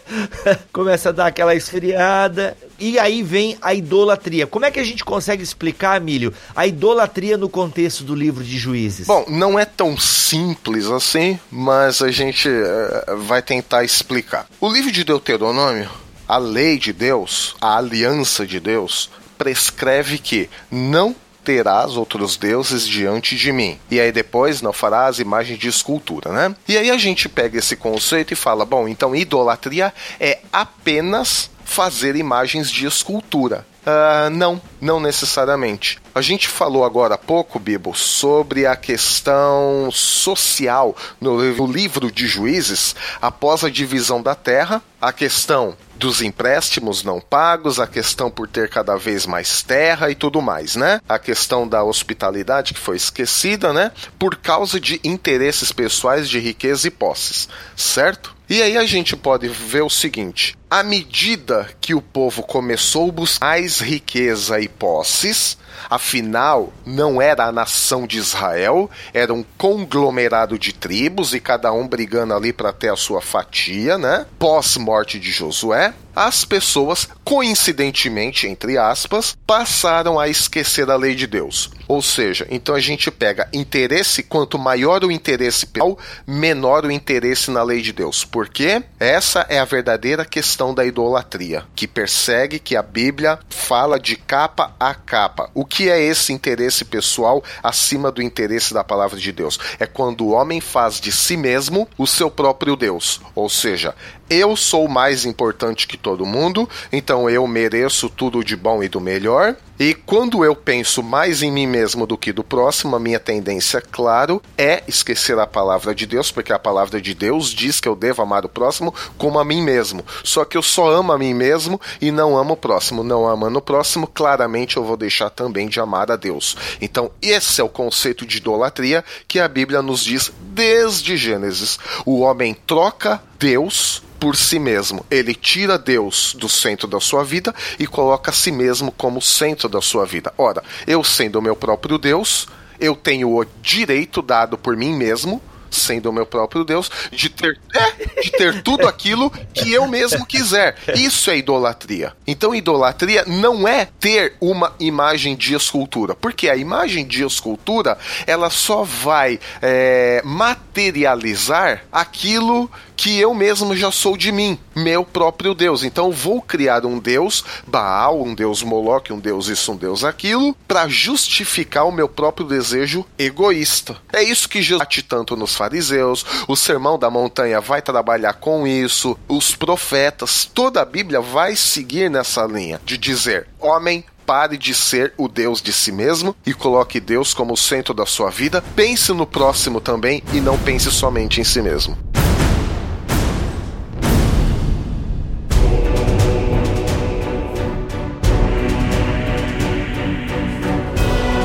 [0.73, 2.57] Começa a dar aquela esfriada.
[2.79, 4.47] E aí vem a idolatria.
[4.47, 8.59] Como é que a gente consegue explicar, Milho, a idolatria no contexto do livro de
[8.59, 9.07] juízes?
[9.07, 14.47] Bom, não é tão simples assim, mas a gente uh, vai tentar explicar.
[14.61, 15.89] O livro de Deuteronômio,
[16.29, 23.37] a lei de Deus, a aliança de Deus, prescreve que não terás outros deuses diante
[23.37, 23.79] de mim.
[23.91, 26.57] E aí depois não farás imagem de escultura, né?
[26.67, 32.17] E aí a gente pega esse conceito e fala, bom, então idolatria é apenas fazer
[32.17, 33.67] imagens de escultura.
[33.85, 35.99] Uh, não, não necessariamente.
[36.15, 42.97] A gente falou agora há pouco, Bibo, sobre a questão social no livro de Juízes,
[43.21, 48.69] após a divisão da terra, a questão dos empréstimos não pagos, a questão por ter
[48.69, 51.01] cada vez mais terra e tudo mais, né?
[51.09, 53.91] A questão da hospitalidade que foi esquecida, né?
[54.19, 58.35] Por causa de interesses pessoais de riqueza e posses, certo?
[58.49, 63.13] E aí a gente pode ver o seguinte: à medida que o povo começou a
[63.13, 65.57] buscar mais riqueza e posses,
[65.89, 71.87] Afinal, não era a nação de Israel, era um conglomerado de tribos e cada um
[71.87, 74.27] brigando ali para ter a sua fatia, né?
[74.39, 81.71] Pós-morte de Josué, as pessoas, coincidentemente, entre aspas, passaram a esquecer a lei de Deus.
[81.87, 87.51] Ou seja, então a gente pega interesse, quanto maior o interesse pessoal, menor o interesse
[87.51, 88.25] na lei de Deus.
[88.25, 88.83] Por quê?
[88.99, 94.75] Essa é a verdadeira questão da idolatria, que persegue que a Bíblia fala de capa
[94.79, 95.51] a capa.
[95.55, 99.59] O que é esse interesse pessoal acima do interesse da palavra de Deus?
[99.79, 103.21] É quando o homem faz de si mesmo o seu próprio Deus.
[103.35, 103.95] Ou seja,
[104.31, 109.01] eu sou mais importante que todo mundo, então eu mereço tudo de bom e do
[109.01, 109.57] melhor.
[109.81, 113.81] E quando eu penso mais em mim mesmo do que do próximo, a minha tendência,
[113.81, 117.97] claro, é esquecer a palavra de Deus, porque a palavra de Deus diz que eu
[117.97, 120.05] devo amar o próximo como a mim mesmo.
[120.23, 123.03] Só que eu só amo a mim mesmo e não amo o próximo.
[123.03, 126.57] Não amando o próximo, claramente eu vou deixar também de amar a Deus.
[126.81, 131.81] Então, esse é o conceito de idolatria que a Bíblia nos diz desde Gênesis.
[132.07, 135.05] O homem troca Deus por si mesmo.
[135.11, 139.69] Ele tira Deus do centro da sua vida e coloca a si mesmo como centro
[139.69, 140.33] da sua vida.
[140.37, 142.47] Ora, eu sendo o meu próprio Deus,
[142.81, 145.41] eu tenho o direito dado por mim mesmo
[145.75, 150.25] sendo o meu próprio Deus, de ter, é, de ter tudo aquilo que eu mesmo
[150.25, 150.77] quiser.
[150.95, 152.13] Isso é idolatria.
[152.27, 158.51] Então, idolatria não é ter uma imagem de escultura, porque a imagem de escultura ela
[158.51, 165.83] só vai é, materializar aquilo que eu mesmo já sou de mim, meu próprio Deus.
[165.85, 170.57] Então vou criar um Deus Baal, um Deus Moloque, um Deus isso, um Deus aquilo,
[170.67, 173.97] para justificar o meu próprio desejo egoísta.
[174.13, 178.67] É isso que Jesus bate tanto nos fariseus, o sermão da montanha vai trabalhar com
[178.67, 184.75] isso, os profetas, toda a Bíblia vai seguir nessa linha de dizer: homem, pare de
[184.75, 188.63] ser o Deus de si mesmo e coloque Deus como o centro da sua vida.
[188.75, 191.97] Pense no próximo também e não pense somente em si mesmo.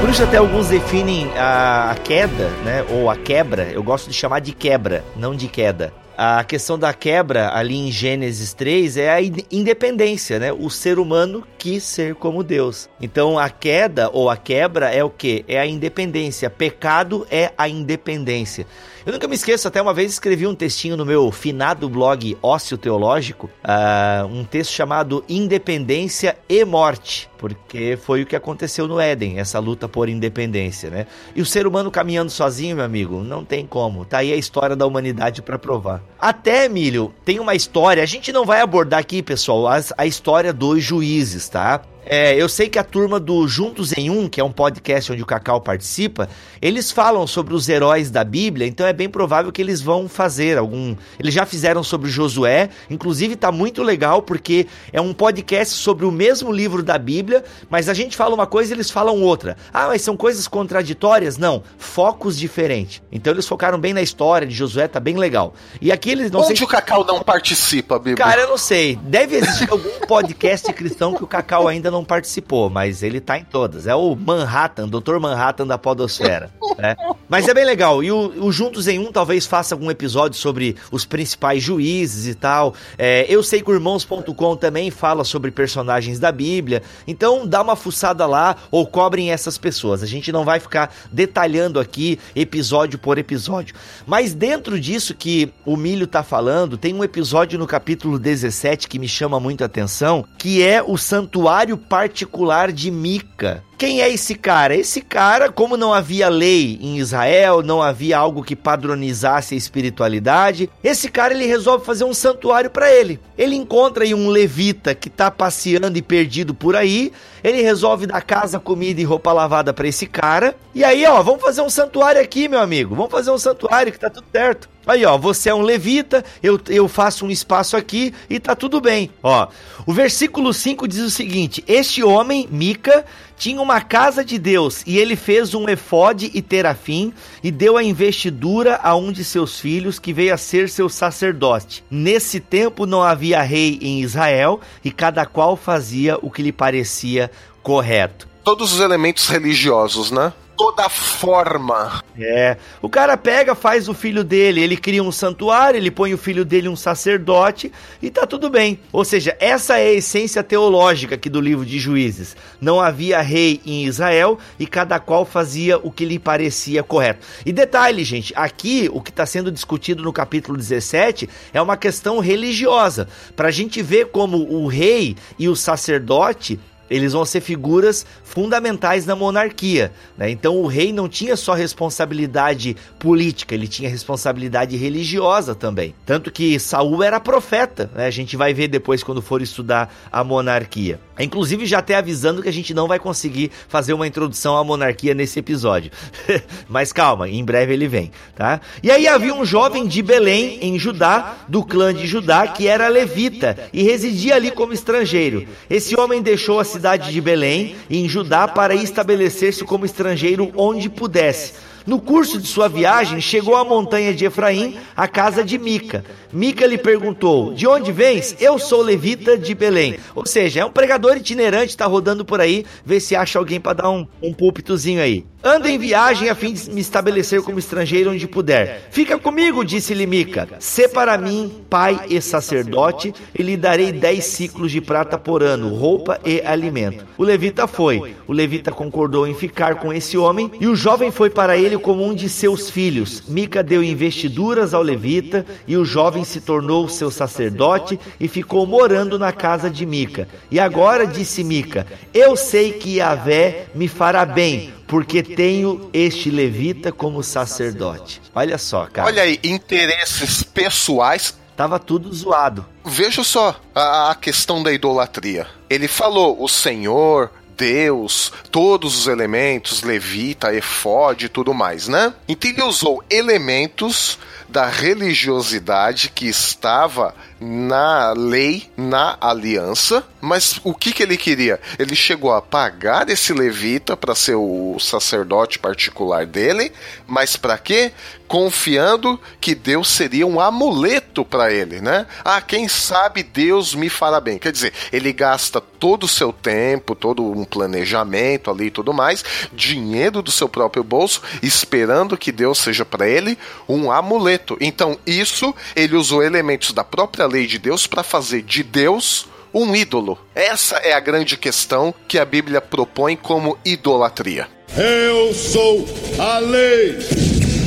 [0.10, 4.40] Isso até alguns definem a, a queda, né, ou a quebra, eu gosto de chamar
[4.40, 5.94] de quebra, não de queda.
[6.18, 10.52] A questão da quebra ali em Gênesis 3 é a independência, né?
[10.52, 12.90] O ser humano quis ser como Deus.
[13.00, 15.46] Então a queda ou a quebra é o que?
[15.48, 16.50] É a independência.
[16.50, 18.68] Pecado é a independência.
[19.06, 22.78] Eu nunca me esqueço, até uma vez escrevi um textinho no meu finado blog Ócio
[22.78, 29.40] Teológico, uh, um texto chamado Independência e Morte, porque foi o que aconteceu no Éden,
[29.40, 31.08] essa luta por independência, né?
[31.34, 34.04] E o ser humano caminhando sozinho, meu amigo, não tem como.
[34.04, 36.04] Tá aí a história da humanidade para provar.
[36.20, 40.52] Até, Emílio, tem uma história, a gente não vai abordar aqui, pessoal, a, a história
[40.52, 41.82] dos juízes, tá?
[42.12, 45.22] É, eu sei que a turma do Juntos em Um, que é um podcast onde
[45.22, 46.28] o Cacau participa,
[46.60, 50.58] eles falam sobre os heróis da Bíblia, então é bem provável que eles vão fazer
[50.58, 50.96] algum.
[51.20, 56.12] Eles já fizeram sobre Josué, inclusive tá muito legal porque é um podcast sobre o
[56.12, 59.56] mesmo livro da Bíblia, mas a gente fala uma coisa e eles falam outra.
[59.72, 61.38] Ah, mas são coisas contraditórias?
[61.38, 63.04] Não, focos diferentes.
[63.12, 65.54] Então eles focaram bem na história de Josué, tá bem legal.
[65.80, 66.66] E aqui eles não Onde sei...
[66.66, 68.16] o Cacau não participa, Bíblia?
[68.16, 68.96] Cara, eu não sei.
[68.96, 73.38] Deve existir algum podcast cristão que o Cacau ainda não não participou, mas ele tá
[73.38, 73.86] em todas.
[73.86, 75.20] É o Manhattan, Dr.
[75.20, 76.50] Manhattan da Podosfera.
[76.78, 76.96] né?
[77.28, 78.02] Mas é bem legal.
[78.04, 82.34] E o, o, Juntos em Um talvez faça algum episódio sobre os principais juízes e
[82.34, 82.74] tal.
[82.98, 86.82] É, eu sei que o Irmãos.com também fala sobre personagens da Bíblia.
[87.06, 90.02] Então dá uma fuçada lá ou cobrem essas pessoas.
[90.02, 93.76] A gente não vai ficar detalhando aqui episódio por episódio.
[94.08, 98.98] Mas dentro disso que o Milho tá falando, tem um episódio no capítulo 17 que
[98.98, 103.64] me chama muito a atenção, que é o santuário particular de Mica.
[103.80, 104.76] Quem é esse cara?
[104.76, 110.70] Esse cara, como não havia lei em Israel, não havia algo que padronizasse a espiritualidade,
[110.84, 113.22] esse cara ele resolve fazer um santuário para ele.
[113.38, 118.22] Ele encontra aí um levita que tá passeando e perdido por aí, ele resolve dar
[118.22, 120.58] casa, comida e roupa lavada para esse cara.
[120.76, 122.96] E aí, ó, vamos fazer um santuário aqui, meu amigo.
[122.96, 124.70] Vamos fazer um santuário que tá tudo certo.
[124.86, 128.82] Aí, ó, você é um levita, eu, eu faço um espaço aqui e tá tudo
[128.82, 129.12] bem.
[129.22, 129.48] Ó,
[129.86, 133.06] o versículo 5 diz o seguinte: Este homem, Mica,
[133.40, 137.84] tinha uma casa de Deus e ele fez um efode e terafim e deu a
[137.84, 141.82] investidura a um de seus filhos que veio a ser seu sacerdote.
[141.90, 147.32] Nesse tempo não havia rei em Israel e cada qual fazia o que lhe parecia
[147.64, 148.28] correto.
[148.44, 150.34] Todos os elementos religiosos, né?
[150.60, 152.04] Toda forma.
[152.20, 152.58] É.
[152.82, 156.44] O cara pega, faz o filho dele, ele cria um santuário, ele põe o filho
[156.44, 158.78] dele um sacerdote e tá tudo bem.
[158.92, 162.36] Ou seja, essa é a essência teológica aqui do livro de Juízes.
[162.60, 167.26] Não havia rei em Israel e cada qual fazia o que lhe parecia correto.
[167.46, 172.20] E detalhe, gente, aqui o que está sendo discutido no capítulo 17 é uma questão
[172.20, 173.08] religiosa.
[173.34, 176.60] Para a gente ver como o rei e o sacerdote
[176.90, 179.92] eles vão ser figuras fundamentais na monarquia.
[180.18, 180.30] Né?
[180.30, 185.94] Então o rei não tinha só responsabilidade política, ele tinha responsabilidade religiosa também.
[186.06, 188.06] Tanto que Saul era profeta, né?
[188.06, 191.00] a gente vai ver depois quando for estudar a monarquia.
[191.20, 195.14] Inclusive já até avisando que a gente não vai conseguir fazer uma introdução à monarquia
[195.14, 195.92] nesse episódio.
[196.68, 198.62] Mas calma, em breve ele vem, tá?
[198.82, 202.88] E aí havia um jovem de Belém, em Judá, do clã de Judá, que era
[202.88, 205.46] levita e residia ali como estrangeiro.
[205.70, 206.79] Esse homem deixou a cidade
[207.12, 211.54] de Belém, em Judá, para estabelecer-se como estrangeiro onde pudesse.
[211.86, 216.04] No curso de sua viagem, chegou à montanha de Efraim, à casa de Mica.
[216.32, 218.36] Mica lhe perguntou: De onde vens?
[218.40, 219.98] Eu sou levita de Belém.
[220.14, 223.74] Ou seja, é um pregador itinerante, está rodando por aí, vê se acha alguém para
[223.74, 225.26] dar um, um púlpitozinho aí.
[225.42, 228.90] Ando em viagem a fim de me estabelecer como estrangeiro onde puder.
[228.92, 230.50] Fica comigo, disse-lhe Mica.
[230.60, 235.74] Sê para mim pai e sacerdote, e lhe darei dez ciclos de prata por ano,
[235.74, 237.06] roupa e alimento.
[237.18, 238.16] O levita foi.
[238.28, 242.06] O levita concordou em ficar com esse homem, e o jovem foi para ele como
[242.06, 243.24] um de seus filhos.
[243.28, 249.20] Mica deu investiduras ao levita, e o jovem se tornou seu sacerdote e ficou morando
[249.20, 250.28] na casa de Mica.
[250.50, 256.92] E agora disse Mica: Eu sei que Yahvé me fará bem porque tenho este levita
[256.92, 258.22] como sacerdote.
[258.34, 259.08] Olha só, cara.
[259.08, 261.38] Olha aí, interesses pessoais.
[261.56, 262.66] Tava tudo zoado.
[262.86, 265.46] Veja só a, a questão da idolatria.
[265.70, 267.30] Ele falou: o Senhor,
[267.60, 272.14] Deus, todos os elementos, levita, efode e tudo mais, né?
[272.26, 280.92] Então ele usou elementos da religiosidade que estava na lei, na aliança, mas o que,
[280.92, 281.60] que ele queria?
[281.78, 286.72] Ele chegou a pagar esse levita para ser o sacerdote particular dele,
[287.06, 287.92] mas para quê?
[288.30, 292.06] Confiando que Deus seria um amuleto para ele, né?
[292.24, 294.38] Ah, quem sabe Deus me fará bem.
[294.38, 299.26] Quer dizer, ele gasta todo o seu tempo, todo um planejamento ali e tudo mais,
[299.52, 303.36] dinheiro do seu próprio bolso, esperando que Deus seja para ele
[303.68, 304.56] um amuleto.
[304.62, 309.76] Então, isso ele usou elementos da própria lei de Deus para fazer de Deus um
[309.76, 310.20] ídolo.
[310.36, 314.48] Essa é a grande questão que a Bíblia propõe como idolatria.
[314.78, 315.84] Eu sou
[316.20, 317.59] a lei.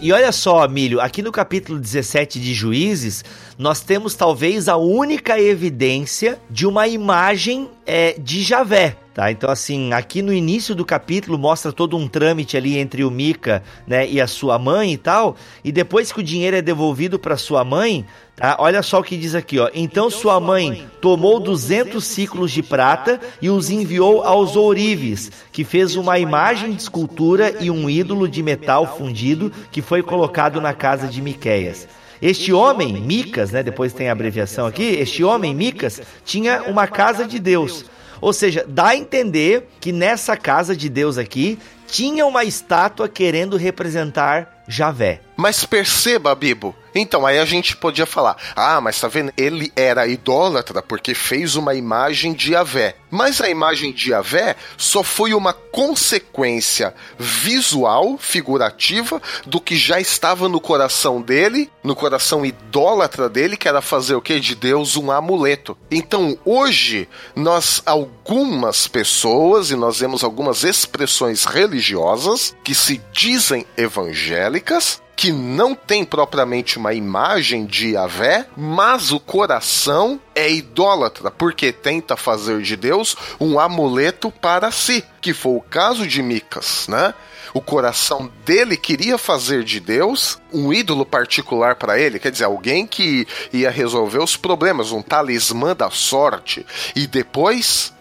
[0.00, 3.24] E olha só, Milho, aqui no capítulo 17 de Juízes,
[3.58, 8.96] nós temos talvez a única evidência de uma imagem é, de Javé.
[9.12, 9.32] Tá?
[9.32, 13.64] Então, assim, aqui no início do capítulo mostra todo um trâmite ali entre o Mica
[13.88, 15.34] né, e a sua mãe e tal.
[15.64, 18.06] E depois que o dinheiro é devolvido para sua mãe,
[18.38, 18.56] tá?
[18.58, 19.68] olha só o que diz aqui: ó.
[19.74, 25.96] Então sua mãe tomou 200 ciclos de prata e os enviou aos ourives, que fez
[25.96, 31.06] uma imagem de escultura e um ídolo de metal fundido que foi colocado na casa
[31.06, 31.86] de Miqueias.
[32.20, 37.24] Este homem, Micas, né, depois tem a abreviação aqui, este homem, Micas, tinha uma casa
[37.24, 37.84] de Deus
[38.20, 43.56] ou seja, dá a entender que nessa casa de Deus aqui tinha uma estátua querendo
[43.56, 45.27] representar Javé.
[45.40, 46.74] Mas perceba, Bibo.
[46.92, 49.32] Então, aí a gente podia falar: ah, mas tá vendo?
[49.36, 52.96] Ele era idólatra porque fez uma imagem de Yahvé.
[53.08, 60.48] Mas a imagem de Yahvé só foi uma consequência visual, figurativa, do que já estava
[60.48, 64.40] no coração dele, no coração idólatra dele, que era fazer o que?
[64.40, 65.78] De Deus um amuleto.
[65.88, 75.00] Então, hoje, nós, algumas pessoas, e nós vemos algumas expressões religiosas que se dizem evangélicas,
[75.18, 82.16] que não tem propriamente uma imagem de Yahvé, mas o coração é idólatra, porque tenta
[82.16, 87.12] fazer de Deus um amuleto para si, que foi o caso de Micas, né?
[87.52, 92.86] O coração dele queria fazer de Deus um ídolo particular para ele, quer dizer, alguém
[92.86, 96.64] que ia resolver os problemas, um talismã da sorte.
[96.94, 97.92] E depois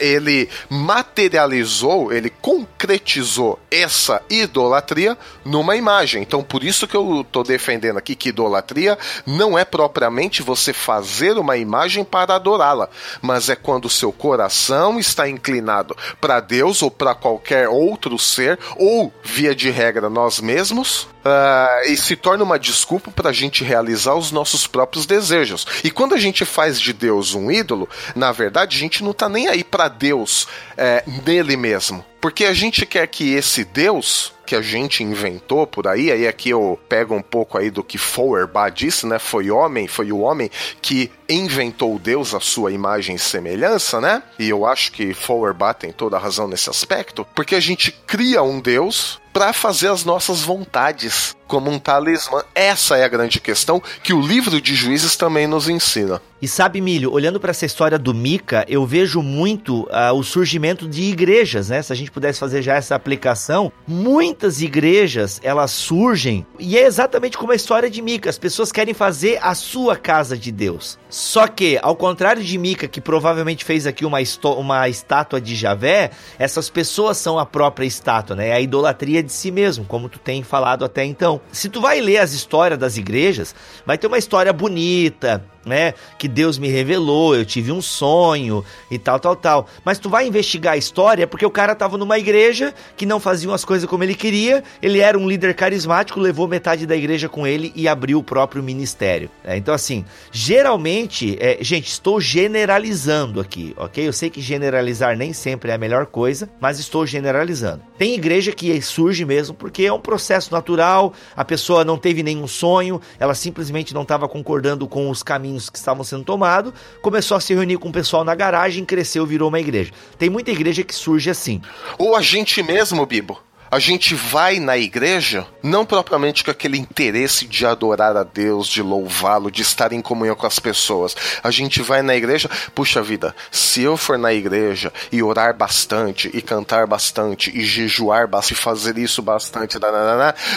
[0.00, 6.22] ele materializou, ele concretizou essa idolatria numa imagem.
[6.22, 11.38] Então, por isso que eu estou defendendo aqui que idolatria não é propriamente você fazer
[11.38, 12.88] uma imagem para adorá-la,
[13.22, 19.12] mas é quando seu coração está inclinado para Deus ou para qualquer outro ser, ou,
[19.22, 24.14] via de regra, nós mesmos, uh, e se torna uma desculpa para a gente realizar
[24.14, 25.66] os nossos próprios desejos.
[25.82, 29.28] E quando a gente faz de Deus um ídolo, na verdade a gente não está
[29.28, 30.46] nem aí para Deus
[30.76, 32.04] é, nele mesmo.
[32.20, 36.50] Porque a gente quer que esse Deus que a gente inventou por aí, aí aqui
[36.50, 39.18] eu pego um pouco aí do que Feuerbach disse, né?
[39.18, 40.50] Foi homem, foi o homem
[40.82, 44.22] que inventou Deus à sua imagem e semelhança, né?
[44.38, 48.42] E eu acho que Feuerbach tem toda a razão nesse aspecto, porque a gente cria
[48.42, 52.42] um Deus para fazer as nossas vontades como um talismã.
[52.54, 56.20] Essa é a grande questão que o livro de Juízes também nos ensina.
[56.44, 60.86] E sabe, Milho, olhando para essa história do Mica, eu vejo muito uh, o surgimento
[60.86, 61.80] de igrejas, né?
[61.80, 67.38] Se a gente pudesse fazer já essa aplicação, muitas igrejas elas surgem e é exatamente
[67.38, 68.28] como a história de Mica.
[68.28, 70.98] As pessoas querem fazer a sua casa de Deus.
[71.08, 74.18] Só que, ao contrário de Mica, que provavelmente fez aqui uma,
[74.58, 78.48] uma estátua de Javé, essas pessoas são a própria estátua, né?
[78.48, 81.33] É a idolatria de si mesmo, como tu tem falado até então.
[81.52, 83.54] Se tu vai ler as histórias das igrejas,
[83.86, 85.94] vai ter uma história bonita, né?
[86.18, 89.66] Que Deus me revelou, eu tive um sonho e tal, tal, tal.
[89.84, 93.52] Mas tu vai investigar a história porque o cara tava numa igreja que não fazia
[93.52, 97.46] as coisas como ele queria, ele era um líder carismático, levou metade da igreja com
[97.46, 99.30] ele e abriu o próprio ministério.
[99.44, 104.06] É, então, assim, geralmente, é, gente, estou generalizando aqui, ok?
[104.06, 107.82] Eu sei que generalizar nem sempre é a melhor coisa, mas estou generalizando.
[107.98, 112.46] Tem igreja que surge mesmo porque é um processo natural, a pessoa não teve nenhum
[112.46, 117.36] sonho, ela simplesmente não estava concordando com os caminhos caminhos que estavam sendo tomados, começou
[117.36, 119.92] a se reunir com o pessoal na garagem, cresceu, virou uma igreja.
[120.18, 121.62] Tem muita igreja que surge assim.
[121.98, 123.40] Ou a gente mesmo, Bibo
[123.74, 128.80] a gente vai na igreja não propriamente com aquele interesse de adorar a Deus, de
[128.80, 131.16] louvá-lo, de estar em comunhão com as pessoas.
[131.42, 136.30] A gente vai na igreja, puxa vida, se eu for na igreja e orar bastante,
[136.32, 139.76] e cantar bastante, e jejuar bastante, e fazer isso bastante,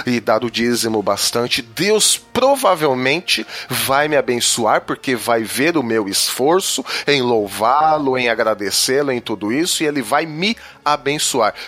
[0.06, 6.08] e dar o dízimo bastante, Deus provavelmente vai me abençoar, porque vai ver o meu
[6.08, 10.68] esforço em louvá-lo, em agradecê-lo, em tudo isso, e ele vai me abençoar.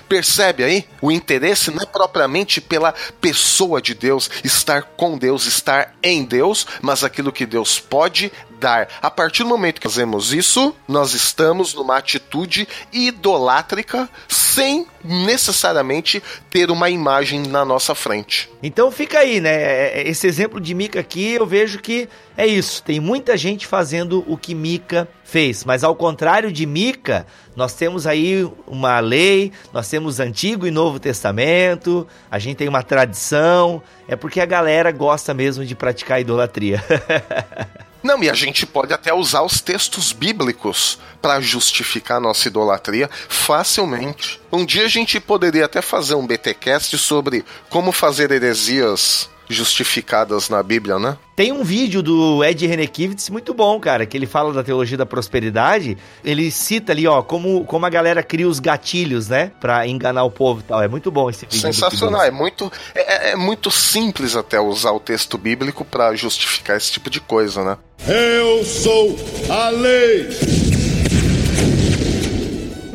[0.08, 0.88] Percebe aí?
[1.02, 6.66] O interesse não é propriamente pela pessoa de Deus, estar com Deus, estar em Deus,
[6.82, 8.88] mas aquilo que Deus pode dar.
[9.02, 16.70] A partir do momento que fazemos isso, nós estamos numa atitude idolátrica sem necessariamente ter
[16.70, 18.50] uma imagem na nossa frente.
[18.62, 19.50] Então fica aí, né?
[19.50, 22.84] É, é, esse exemplo de Mica aqui, eu vejo que é isso.
[22.84, 28.08] Tem muita gente fazendo o que Mica fez, mas ao contrário de Mica, nós temos
[28.08, 34.16] aí uma lei, nós temos Antigo e Novo Testamento, a gente tem uma tradição, é
[34.16, 36.84] porque a galera gosta mesmo de praticar idolatria.
[38.02, 44.42] Não, e a gente pode até usar os textos bíblicos para justificar nossa idolatria facilmente.
[44.52, 50.62] Um dia a gente poderia até fazer um BTcast sobre como fazer heresias justificadas na
[50.62, 51.18] Bíblia, né?
[51.36, 55.06] Tem um vídeo do Ed Renekivitz muito bom, cara, que ele fala da teologia da
[55.06, 55.98] prosperidade.
[56.24, 60.32] Ele cita ali, ó, como, como a galera cria os gatilhos, né, para enganar o
[60.32, 60.84] povo e tal.
[60.84, 61.60] É muito bom esse vídeo.
[61.62, 66.92] Sensacional, é muito, é, é, muito simples até usar o texto bíblico para justificar esse
[66.92, 67.78] tipo de coisa, né?
[68.08, 69.18] Eu sou
[69.50, 70.79] a lei.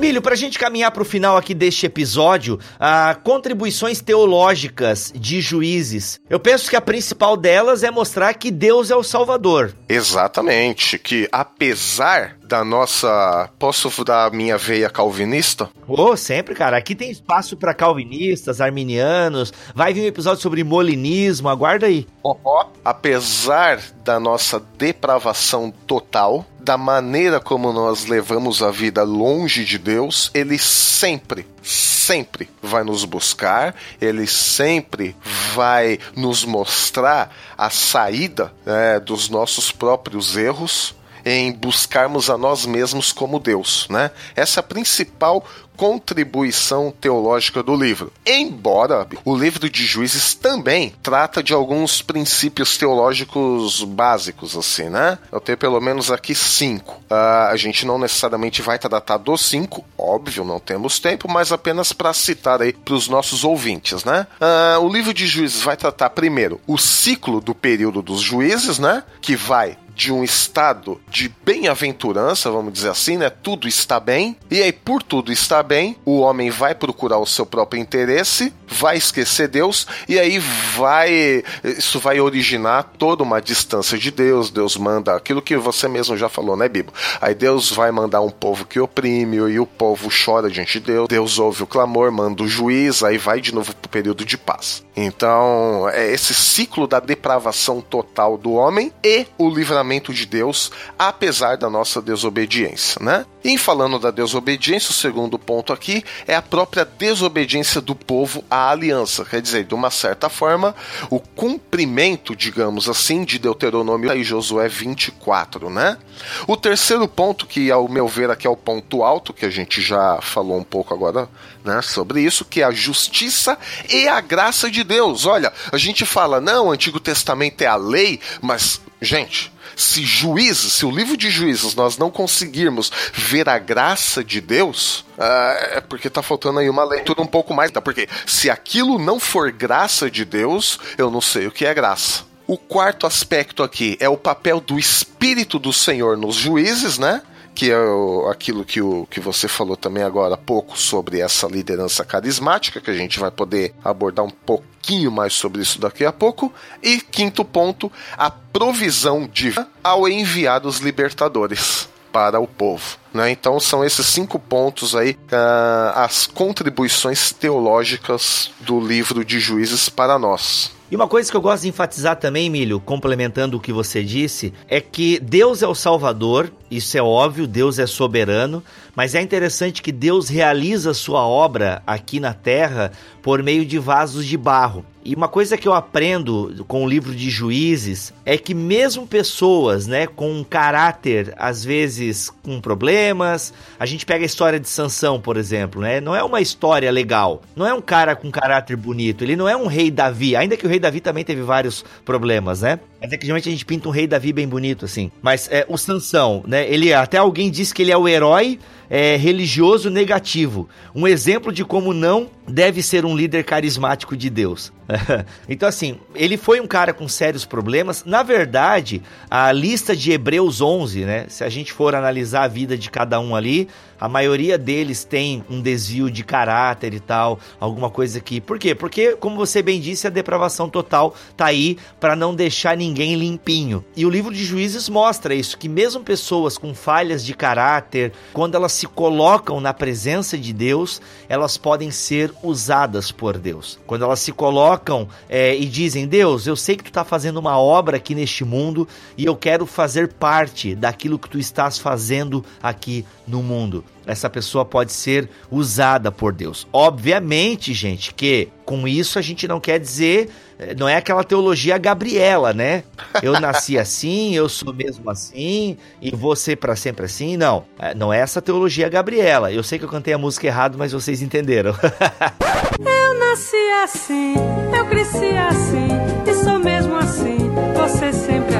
[0.04, 5.40] Milho, para a gente caminhar para o final aqui deste episódio, a contribuições teológicas de
[5.40, 6.20] juízes.
[6.28, 9.74] Eu penso que a principal delas é mostrar que Deus é o Salvador.
[9.88, 13.48] Exatamente, que apesar da nossa.
[13.58, 15.70] Posso dar minha veia calvinista?
[15.88, 16.76] Oh, sempre, cara.
[16.76, 19.52] Aqui tem espaço para calvinistas, arminianos.
[19.74, 22.06] Vai vir um episódio sobre molinismo, aguarda aí.
[22.22, 22.66] Oh, oh.
[22.84, 30.30] Apesar da nossa depravação total, da maneira como nós levamos a vida longe de Deus,
[30.32, 35.14] ele sempre, sempre vai nos buscar, ele sempre
[35.54, 40.94] vai nos mostrar a saída né, dos nossos próprios erros
[41.24, 44.10] em buscarmos a nós mesmos como Deus, né?
[44.36, 45.44] Essa é a principal
[45.76, 48.12] contribuição teológica do livro.
[48.26, 55.18] Embora o livro de Juízes também trata de alguns princípios teológicos básicos, assim, né?
[55.30, 56.94] Eu tenho pelo menos aqui cinco.
[57.10, 61.92] Uh, a gente não necessariamente vai tratar dos cinco, óbvio, não temos tempo, mas apenas
[61.92, 64.26] para citar aí para os nossos ouvintes, né?
[64.40, 69.02] Uh, o livro de Juízes vai tratar primeiro o ciclo do período dos juízes, né?
[69.20, 73.30] Que vai de um estado de bem-aventurança, vamos dizer assim, né?
[73.30, 74.36] Tudo está bem.
[74.50, 78.96] E aí, por tudo estar bem, o homem vai procurar o seu próprio interesse, vai
[78.96, 81.42] esquecer Deus, e aí vai.
[81.62, 84.50] Isso vai originar toda uma distância de Deus.
[84.50, 86.92] Deus manda aquilo que você mesmo já falou, né, Bibo?
[87.20, 91.08] Aí Deus vai mandar um povo que oprime, e o povo chora diante de Deus.
[91.08, 94.83] Deus ouve o clamor, manda o juiz, aí vai de novo pro período de paz.
[94.96, 101.56] Então, é esse ciclo da depravação total do homem e o livramento de Deus, apesar
[101.56, 103.26] da nossa desobediência, né?
[103.46, 108.70] Em falando da desobediência, o segundo ponto aqui é a própria desobediência do povo à
[108.70, 110.74] aliança, quer dizer, de uma certa forma,
[111.10, 115.98] o cumprimento, digamos assim, de Deuteronômio e Josué 24, né?
[116.46, 119.82] O terceiro ponto, que ao meu ver aqui é o ponto alto, que a gente
[119.82, 121.28] já falou um pouco agora,
[121.62, 123.58] né, sobre isso, que é a justiça
[123.90, 125.26] e a graça de Deus.
[125.26, 130.72] Olha, a gente fala, não, o Antigo Testamento é a lei, mas, gente, se juízes,
[130.72, 136.10] se o livro de juízes nós não conseguirmos ver a graça de Deus, é porque
[136.10, 137.70] tá faltando aí uma leitura um pouco mais.
[137.70, 137.80] Tá?
[137.80, 142.24] Porque se aquilo não for graça de Deus, eu não sei o que é graça.
[142.46, 147.22] O quarto aspecto aqui é o papel do Espírito do Senhor nos juízes, né?
[147.54, 151.46] Que é o, aquilo que, o, que você falou também agora há pouco sobre essa
[151.46, 156.12] liderança carismática, que a gente vai poder abordar um pouquinho mais sobre isso daqui a
[156.12, 156.52] pouco.
[156.82, 162.96] E quinto ponto, a provisão divina ao enviar os libertadores para o povo.
[163.12, 163.30] Né?
[163.32, 170.16] Então são esses cinco pontos aí uh, as contribuições teológicas do livro de Juízes para
[170.16, 170.70] nós.
[170.94, 174.54] E uma coisa que eu gosto de enfatizar também, Milho, complementando o que você disse,
[174.68, 178.62] é que Deus é o Salvador, isso é óbvio, Deus é soberano,
[178.94, 182.92] mas é interessante que Deus realiza sua obra aqui na terra
[183.22, 184.84] por meio de vasos de barro.
[185.04, 189.86] E uma coisa que eu aprendo com o livro de Juízes é que mesmo pessoas,
[189.86, 195.20] né, com um caráter às vezes com problemas, a gente pega a história de Sansão,
[195.20, 196.00] por exemplo, né?
[196.00, 197.42] Não é uma história legal.
[197.54, 200.64] Não é um cara com caráter bonito, ele não é um rei Davi, ainda que
[200.64, 202.80] o rei Davi também teve vários problemas, né?
[203.04, 205.12] Mas é que geralmente a gente pinta um rei Davi bem bonito assim.
[205.20, 206.66] Mas é o Sansão, né?
[206.66, 210.68] Ele até alguém disse que ele é o herói é, religioso negativo.
[210.94, 214.72] Um exemplo de como não deve ser um líder carismático de Deus.
[215.46, 218.04] então, assim, ele foi um cara com sérios problemas.
[218.06, 221.26] Na verdade, a lista de Hebreus 11, né?
[221.28, 223.68] Se a gente for analisar a vida de cada um ali,
[224.00, 228.40] a maioria deles tem um desvio de caráter e tal, alguma coisa aqui.
[228.40, 228.74] Por quê?
[228.74, 233.84] Porque, como você bem disse, a depravação total tá aí para não deixar ninguém limpinho.
[233.96, 238.54] E o livro de Juízes mostra isso, que mesmo pessoas com falhas de caráter, quando
[238.54, 243.78] elas se colocam na presença de Deus, elas podem ser usadas por Deus.
[243.86, 247.58] Quando elas se colocam é, e dizem: Deus, eu sei que tu está fazendo uma
[247.58, 253.04] obra aqui neste mundo e eu quero fazer parte daquilo que tu estás fazendo aqui
[253.26, 256.66] no mundo essa pessoa pode ser usada por Deus.
[256.72, 261.78] Obviamente, gente, que com isso a gente não quer dizer, eh, não é aquela teologia
[261.78, 262.84] Gabriela, né?
[263.22, 267.36] Eu nasci assim, eu sou mesmo assim e vou ser para sempre assim.
[267.36, 269.52] Não, eh, não é essa teologia Gabriela.
[269.52, 271.74] Eu sei que eu cantei a música errado, mas vocês entenderam.
[272.78, 274.34] eu nasci assim,
[274.76, 275.88] eu cresci assim
[276.28, 277.38] e sou mesmo assim.
[277.74, 278.53] Você sempre.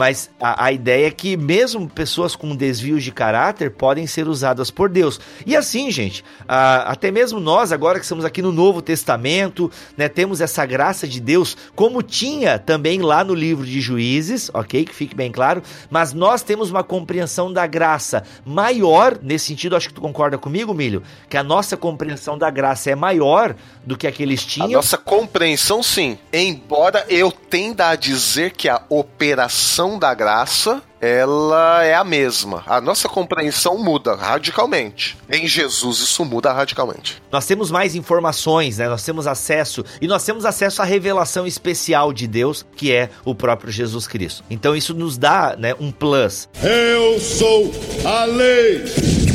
[0.00, 4.70] Mas a, a, ideia é que mesmo pessoas com desvios de caráter podem ser usadas
[4.70, 5.20] por Deus.
[5.44, 10.08] E assim, gente, a, até mesmo nós, agora que estamos aqui no Novo Testamento, né,
[10.08, 14.86] temos essa graça de Deus, como tinha também lá no livro de Juízes, ok?
[14.86, 15.62] Que fique bem claro.
[15.90, 20.72] Mas nós temos uma compreensão da graça maior, nesse sentido, acho que tu concorda comigo,
[20.72, 24.70] Milho, que a nossa compreensão da graça é maior do que aqueles tinham.
[24.70, 26.16] A nossa compreensão, sim.
[26.32, 32.62] Embora eu tenda a dizer que a operação da graça ela é a mesma.
[32.66, 35.16] A nossa compreensão muda radicalmente.
[35.30, 37.22] Em Jesus isso muda radicalmente.
[37.32, 38.88] Nós temos mais informações, né?
[38.88, 43.34] Nós temos acesso e nós temos acesso à revelação especial de Deus, que é o
[43.34, 44.44] próprio Jesus Cristo.
[44.50, 46.48] Então isso nos dá, né, um plus.
[46.62, 47.72] Eu sou
[48.04, 49.29] a lei.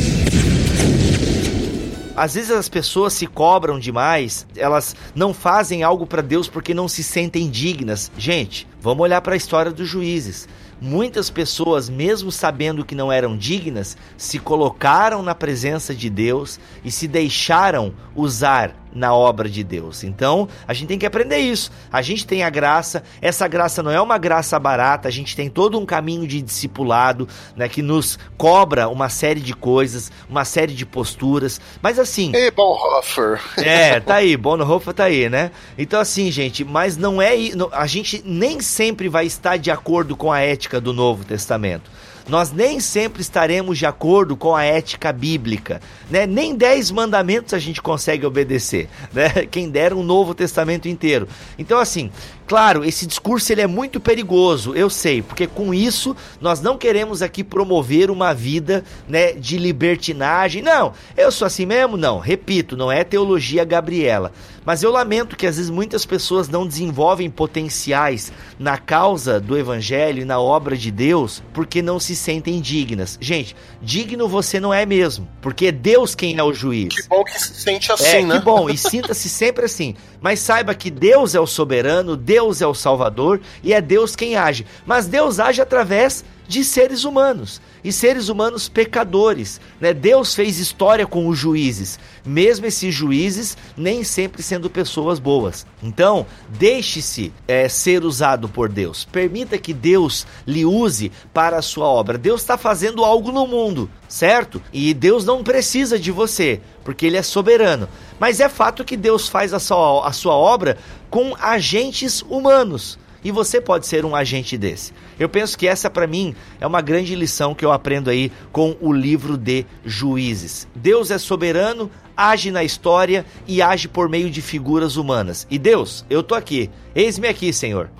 [2.16, 6.88] Às vezes as pessoas se cobram demais, elas não fazem algo para Deus porque não
[6.88, 8.10] se sentem dignas.
[8.16, 10.48] Gente, vamos olhar para a história dos juízes.
[10.78, 16.90] muitas pessoas, mesmo sabendo que não eram dignas, se colocaram na presença de Deus e
[16.90, 20.02] se deixaram usar na obra de Deus.
[20.02, 21.70] Então, a gente tem que aprender isso.
[21.92, 25.48] A gente tem a graça, essa graça não é uma graça barata, a gente tem
[25.48, 30.74] todo um caminho de discipulado, né, que nos cobra uma série de coisas, uma série
[30.74, 32.32] de posturas, mas assim...
[32.34, 33.40] Ei, Bonhoeffer!
[33.66, 35.50] É, tá aí, Bonhoeffer tá aí, né?
[35.76, 37.34] Então assim, gente, mas não é...
[37.72, 41.90] A gente nem sempre vai estar de acordo com a ética do Novo Testamento
[42.28, 46.26] nós nem sempre estaremos de acordo com a ética bíblica, né?
[46.26, 49.28] Nem dez mandamentos a gente consegue obedecer, né?
[49.50, 51.28] Quem dera um Novo Testamento inteiro.
[51.58, 52.10] Então, assim,
[52.46, 57.20] Claro, esse discurso ele é muito perigoso, eu sei, porque com isso nós não queremos
[57.20, 60.62] aqui promover uma vida né, de libertinagem.
[60.62, 61.96] Não, eu sou assim mesmo?
[61.96, 64.32] Não, repito, não é teologia Gabriela.
[64.66, 70.22] Mas eu lamento que às vezes muitas pessoas não desenvolvem potenciais na causa do evangelho
[70.22, 73.16] e na obra de Deus porque não se sentem dignas.
[73.20, 76.92] Gente, digno você não é mesmo, porque é Deus quem é o juiz.
[76.92, 78.38] Que bom que se sente assim, é, né?
[78.38, 79.94] Que bom, e sinta-se sempre assim.
[80.20, 84.36] Mas saiba que Deus é o soberano, Deus é o salvador e é Deus quem
[84.36, 84.66] age.
[84.84, 89.60] Mas Deus age através de seres humanos e seres humanos pecadores.
[89.80, 89.92] Né?
[89.92, 95.66] Deus fez história com os juízes, mesmo esses juízes nem sempre sendo pessoas boas.
[95.82, 99.04] Então, deixe-se é, ser usado por Deus.
[99.04, 102.18] Permita que Deus lhe use para a sua obra.
[102.18, 104.62] Deus está fazendo algo no mundo, certo?
[104.72, 107.88] E Deus não precisa de você, porque Ele é soberano.
[108.18, 110.78] Mas é fato que Deus faz a sua, a sua obra
[111.10, 114.92] com agentes humanos e você pode ser um agente desse.
[115.18, 118.76] Eu penso que essa para mim é uma grande lição que eu aprendo aí com
[118.80, 120.68] o livro de Juízes.
[120.76, 125.44] Deus é soberano, age na história e age por meio de figuras humanas.
[125.50, 126.70] E Deus, eu tô aqui.
[126.94, 127.90] Eis-me aqui, Senhor.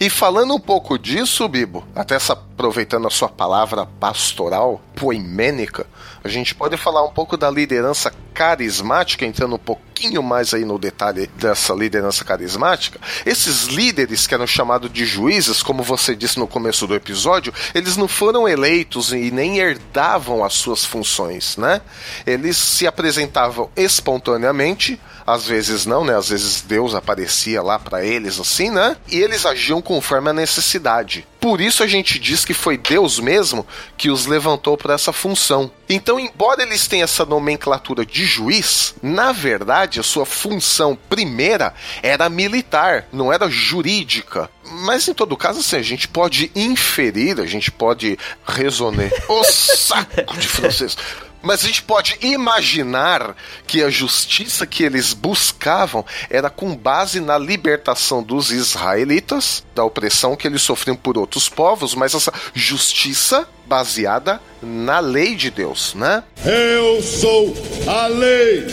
[0.00, 5.84] e falando um pouco disso, Bibo, até essa, aproveitando a sua palavra pastoral, poimênica,
[6.24, 10.78] a gente pode falar um pouco da liderança carismática, entrando um pouquinho mais aí no
[10.78, 12.98] detalhe dessa liderança carismática.
[13.26, 17.98] Esses líderes que eram chamados de juízes, como você disse no começo do episódio, eles
[17.98, 21.82] não foram eleitos e nem herdavam as suas funções, né?
[22.26, 26.16] Eles se apresentavam espontaneamente, às vezes não, né?
[26.16, 28.96] Às vezes Deus aparecia lá para eles assim, né?
[29.08, 31.26] E eles agiam conforme a necessidade.
[31.40, 33.66] Por isso a gente diz que foi Deus mesmo
[33.96, 35.70] que os levantou para essa função.
[35.88, 42.28] Então, embora eles tenham essa nomenclatura de juiz, na verdade a sua função primeira era
[42.28, 44.50] militar, não era jurídica.
[44.64, 49.10] Mas em todo caso, assim, a gente pode inferir, a gente pode resonar.
[49.28, 50.96] O saco de francês!
[51.44, 53.36] Mas a gente pode imaginar
[53.66, 60.36] que a justiça que eles buscavam era com base na libertação dos israelitas, da opressão
[60.36, 66.24] que eles sofriam por outros povos, mas essa justiça baseada na lei de Deus, né?
[66.44, 67.54] Eu sou
[67.86, 68.66] a lei.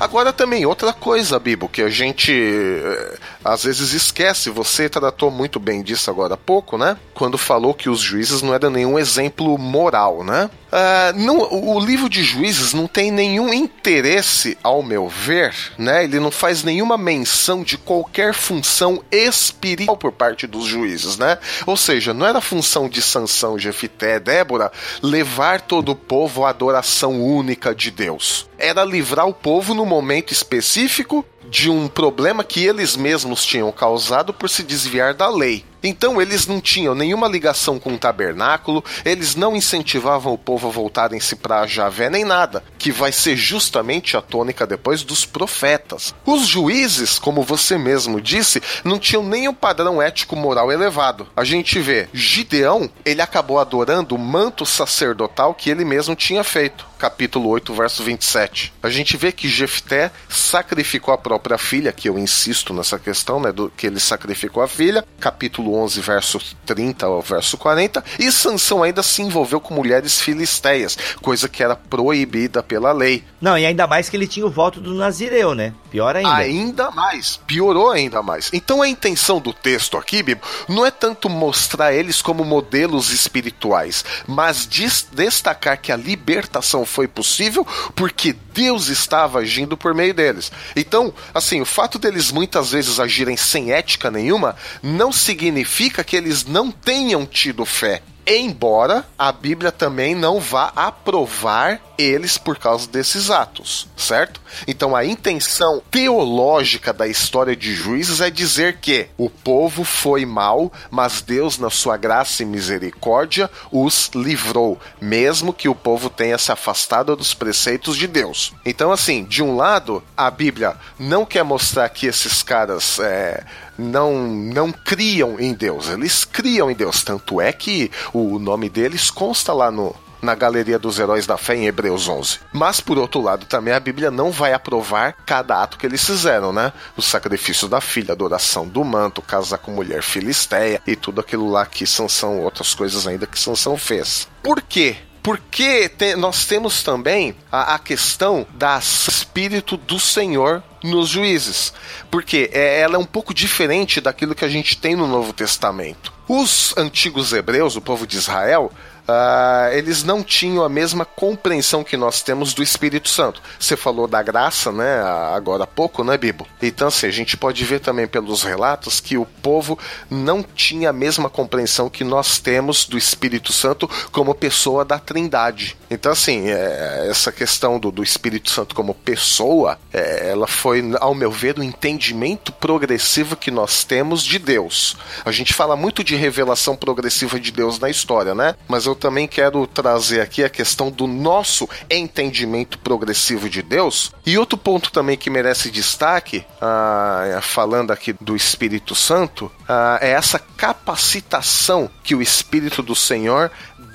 [0.00, 4.50] Agora também outra coisa, Bibo, que a gente é, às vezes esquece.
[4.50, 6.96] Você tratou muito bem disso agora há pouco, né?
[7.14, 10.50] Quando falou que os juízes não eram nenhum exemplo moral, né?
[10.70, 16.04] Uh, não, o livro de juízes não tem nenhum interesse, ao meu ver, né?
[16.04, 21.38] Ele não faz nenhuma menção de qualquer função espiritual por parte dos juízes, né?
[21.66, 24.70] Ou seja, não era função de Sansão, Jefité, Débora
[25.02, 28.48] levar todo o povo à adoração única de Deus.
[28.56, 34.32] Era livrar o povo no momento específico de um problema que eles mesmos tinham causado
[34.32, 35.64] por se desviar da lei.
[35.82, 40.70] Então eles não tinham nenhuma ligação com o tabernáculo, eles não incentivavam o povo a
[40.70, 46.14] voltarem-se para Javé nem nada, que vai ser justamente a tônica depois dos profetas.
[46.24, 51.26] Os juízes, como você mesmo disse, não tinham nenhum padrão ético moral elevado.
[51.36, 56.90] A gente vê Gideão, ele acabou adorando o manto sacerdotal que ele mesmo tinha feito.
[56.98, 58.74] Capítulo 8, verso 27.
[58.82, 63.50] A gente vê que Jefté sacrificou a própria filha, que eu insisto nessa questão, né,
[63.50, 65.02] do que ele sacrificou a filha.
[65.18, 70.96] Capítulo 11, verso 30 ao verso 40, e Sansão ainda se envolveu com mulheres filisteias,
[71.22, 73.24] coisa que era proibida pela lei.
[73.40, 75.72] Não, e ainda mais que ele tinha o voto do Nazireu, né?
[75.90, 76.34] Pior ainda.
[76.34, 78.50] Ainda mais, piorou ainda mais.
[78.52, 84.04] Então a intenção do texto aqui, Bibo, não é tanto mostrar eles como modelos espirituais,
[84.26, 90.52] mas destacar que a libertação foi possível porque Deus estava agindo por meio deles.
[90.76, 96.16] Então, assim, o fato deles muitas vezes agirem sem ética nenhuma não significa significa que
[96.16, 98.02] eles não tenham tido fé.
[98.26, 104.40] Embora a Bíblia também não vá aprovar eles por causa desses atos, certo?
[104.66, 110.72] Então a intenção teológica da história de Juízes é dizer que o povo foi mal,
[110.90, 116.50] mas Deus, na sua graça e misericórdia, os livrou, mesmo que o povo tenha se
[116.50, 118.52] afastado dos preceitos de Deus.
[118.64, 122.98] Então, assim, de um lado, a Bíblia não quer mostrar que esses caras.
[123.00, 123.44] É,
[123.80, 127.02] não, não criam em Deus, eles criam em Deus.
[127.02, 131.56] Tanto é que o nome deles consta lá no, na galeria dos heróis da fé
[131.56, 132.40] em Hebreus 11.
[132.52, 136.52] Mas por outro lado, também a Bíblia não vai aprovar cada ato que eles fizeram,
[136.52, 136.72] né?
[136.96, 141.50] O sacrifício da filha, a adoração do manto, casar com mulher filisteia e tudo aquilo
[141.50, 144.28] lá que Sansão, outras coisas ainda que Sansão fez.
[144.42, 144.96] Por quê?
[145.22, 151.72] Porque te, nós temos também a, a questão da Espírito do Senhor nos juízes.
[152.10, 156.12] Porque é, ela é um pouco diferente daquilo que a gente tem no Novo Testamento.
[156.28, 158.72] Os antigos hebreus, o povo de Israel,
[159.10, 163.42] Uh, eles não tinham a mesma compreensão que nós temos do Espírito Santo.
[163.58, 165.02] Você falou da graça, né,
[165.34, 166.46] agora há pouco, né, Bibo?
[166.62, 170.92] Então, assim, a gente pode ver também pelos relatos que o povo não tinha a
[170.92, 175.76] mesma compreensão que nós temos do Espírito Santo como pessoa da Trindade.
[175.90, 181.14] Então, assim, é, essa questão do, do, Espírito Santo como pessoa, é, ela foi, ao
[181.14, 184.96] meu ver, o um entendimento progressivo que nós temos de Deus.
[185.24, 188.54] A gente fala muito de revelação progressiva de Deus na história, né?
[188.68, 194.12] Mas eu também quero trazer aqui a questão do nosso entendimento progressivo de Deus.
[194.24, 200.10] E outro ponto também que merece destaque, ah, falando aqui do Espírito Santo, ah, é
[200.10, 203.50] essa capacitação que o Espírito do Senhor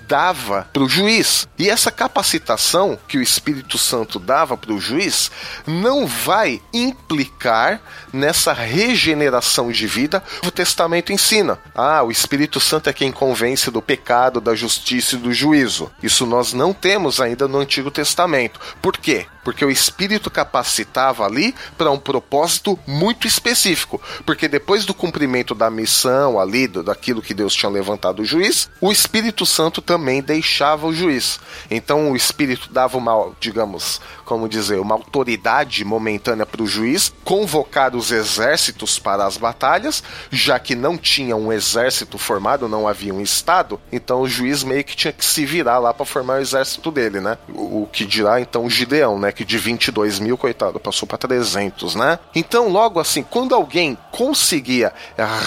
[0.08, 1.48] dava para o juiz.
[1.58, 5.32] E essa capacitação que o Espírito Santo dava para o juiz
[5.66, 7.82] não vai implicar
[8.12, 11.60] nessa regeneração de vida o Testamento ensina.
[11.74, 15.92] Ah, o Espírito Santo é quem convence do pecado, da justiça e do juízo.
[16.02, 18.60] Isso nós não temos ainda no Antigo Testamento.
[18.82, 19.26] Por quê?
[19.46, 24.02] Porque o Espírito capacitava ali para um propósito muito específico.
[24.26, 28.92] Porque depois do cumprimento da missão ali, daquilo que Deus tinha levantado o juiz, o
[28.92, 31.40] Espírito Santo também deixava o juiz.
[31.70, 37.96] Então o Espírito dava uma, digamos, como dizer, uma autoridade momentânea para o juiz convocar
[37.96, 43.22] os exércitos para as batalhas, já que não tinha um exército formado, não havia um
[43.22, 46.92] estado, então o juiz meio que tinha que se virar lá para formar o exército
[46.92, 47.38] dele, né?
[47.50, 49.32] O, o, que dirá então Gideão, né?
[49.36, 52.20] Que de 22 mil, coitado, passou para 300, né?
[52.34, 54.94] Então, logo assim, quando alguém conseguia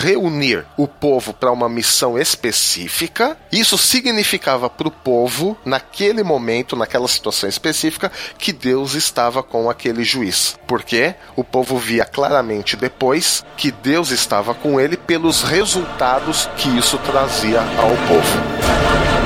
[0.01, 7.09] reunir o povo para uma missão específica, isso significava para o povo, naquele momento, naquela
[7.09, 10.59] situação específica, que Deus estava com aquele juiz.
[10.67, 16.99] Porque o povo via claramente depois que Deus estava com ele pelos resultados que isso
[16.99, 19.18] trazia ao povo.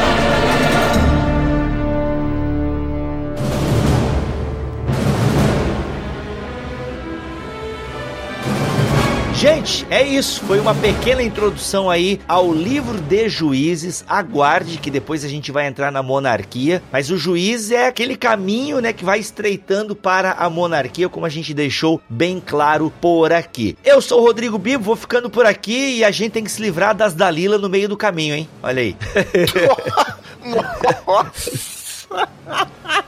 [9.42, 10.40] Gente, é isso.
[10.44, 14.04] Foi uma pequena introdução aí ao livro de juízes.
[14.08, 16.80] Aguarde que depois a gente vai entrar na monarquia.
[16.92, 21.28] Mas o juiz é aquele caminho, né, que vai estreitando para a monarquia, como a
[21.28, 23.76] gente deixou bem claro por aqui.
[23.84, 26.62] Eu sou o Rodrigo Bibo, vou ficando por aqui e a gente tem que se
[26.62, 28.48] livrar das Dalila no meio do caminho, hein?
[28.62, 28.96] Olha aí.
[31.04, 32.28] Nossa!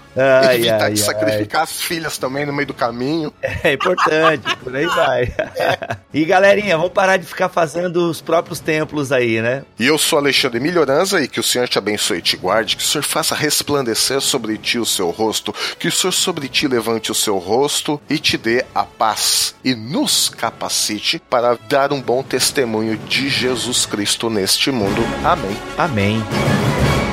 [0.17, 1.65] Ai, Evitar ai, de sacrificar ai.
[1.65, 3.33] as filhas também no meio do caminho.
[3.65, 5.23] É importante, por aí vai.
[5.57, 5.97] É.
[6.13, 9.63] E galerinha, vamos parar de ficar fazendo os próprios templos aí, né?
[9.79, 12.83] E eu sou Alexandre Melhoranza e que o Senhor te abençoe e te guarde, que
[12.83, 17.11] o Senhor faça resplandecer sobre ti o seu rosto, que o Senhor sobre ti levante
[17.11, 22.23] o seu rosto e te dê a paz e nos capacite para dar um bom
[22.23, 25.03] testemunho de Jesus Cristo neste mundo.
[25.25, 25.57] Amém.
[25.79, 27.04] Amém.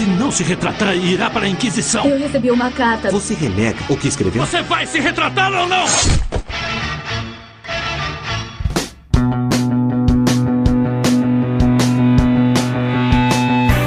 [0.00, 2.06] Se não se retratar, irá para a Inquisição.
[2.06, 3.10] Eu recebi uma carta.
[3.10, 4.46] Você renega o que escreveu?
[4.46, 5.86] Você vai se retratar ou não?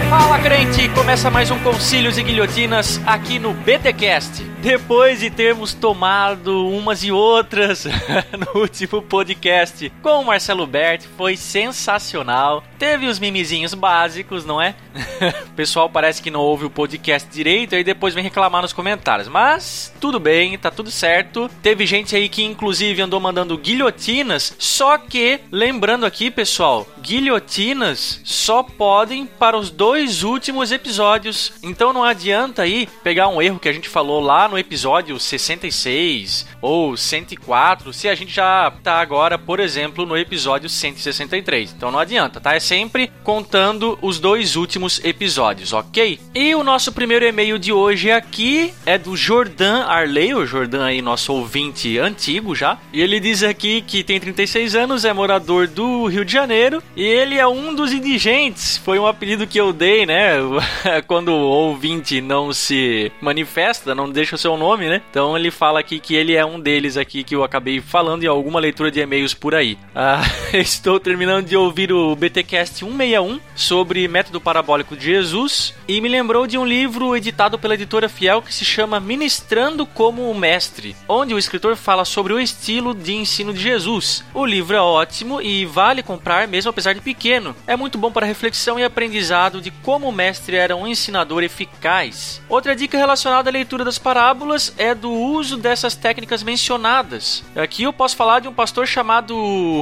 [0.08, 0.88] Fala, crente!
[0.90, 4.53] Começa mais um Concílios e Guilhotinas aqui no BTcast.
[4.64, 7.84] Depois de termos tomado umas e outras
[8.56, 12.64] no último podcast com o Marcelo Berti, foi sensacional.
[12.80, 14.74] Teve os mimizinhos básicos, não é?
[15.48, 19.28] o pessoal parece que não ouve o podcast direito e depois vem reclamar nos comentários.
[19.28, 21.50] Mas tudo bem, tá tudo certo.
[21.62, 28.64] Teve gente aí que inclusive andou mandando guilhotinas, só que lembrando aqui, pessoal, guilhotinas só
[28.64, 31.52] podem para os dois últimos episódios.
[31.62, 36.46] Então não adianta aí pegar um erro que a gente falou lá no episódio 66
[36.62, 41.74] ou 104 se a gente já tá agora, por exemplo, no episódio 163.
[41.76, 42.54] Então não adianta, tá?
[42.54, 46.20] É sempre contando os dois últimos episódios, ok?
[46.36, 51.02] E o nosso primeiro e-mail de hoje aqui é do Jordan Arley, o Jordan aí,
[51.02, 52.78] nosso ouvinte antigo já.
[52.94, 57.04] E ele diz aqui que tem 36 anos, é morador do Rio de Janeiro e
[57.04, 58.78] ele é um dos indigentes.
[58.78, 60.36] Foi um apelido que eu dei, né?
[61.08, 65.02] Quando o ouvinte não se manifesta, não deixa o seu nome, né?
[65.10, 68.28] Então ele fala aqui que ele é um deles aqui que eu acabei falando em
[68.28, 69.78] alguma leitura de e-mails por aí.
[69.96, 70.22] Ah,
[70.54, 76.46] estou terminando de ouvir o BTcast 161 sobre método parabólico de Jesus e me lembrou
[76.46, 81.34] de um livro editado pela editora Fiel que se chama Ministrando como o Mestre, onde
[81.34, 84.26] o escritor fala sobre o estilo de ensino de Jesus.
[84.34, 87.56] O livro é ótimo e vale comprar mesmo apesar de pequeno.
[87.66, 92.42] É muito bom para reflexão e aprendizado de como o mestre era um ensinador eficaz.
[92.50, 94.33] Outra dica relacionada à leitura das parábolas
[94.78, 97.44] é do uso dessas técnicas mencionadas.
[97.56, 99.36] Aqui eu posso falar de um pastor chamado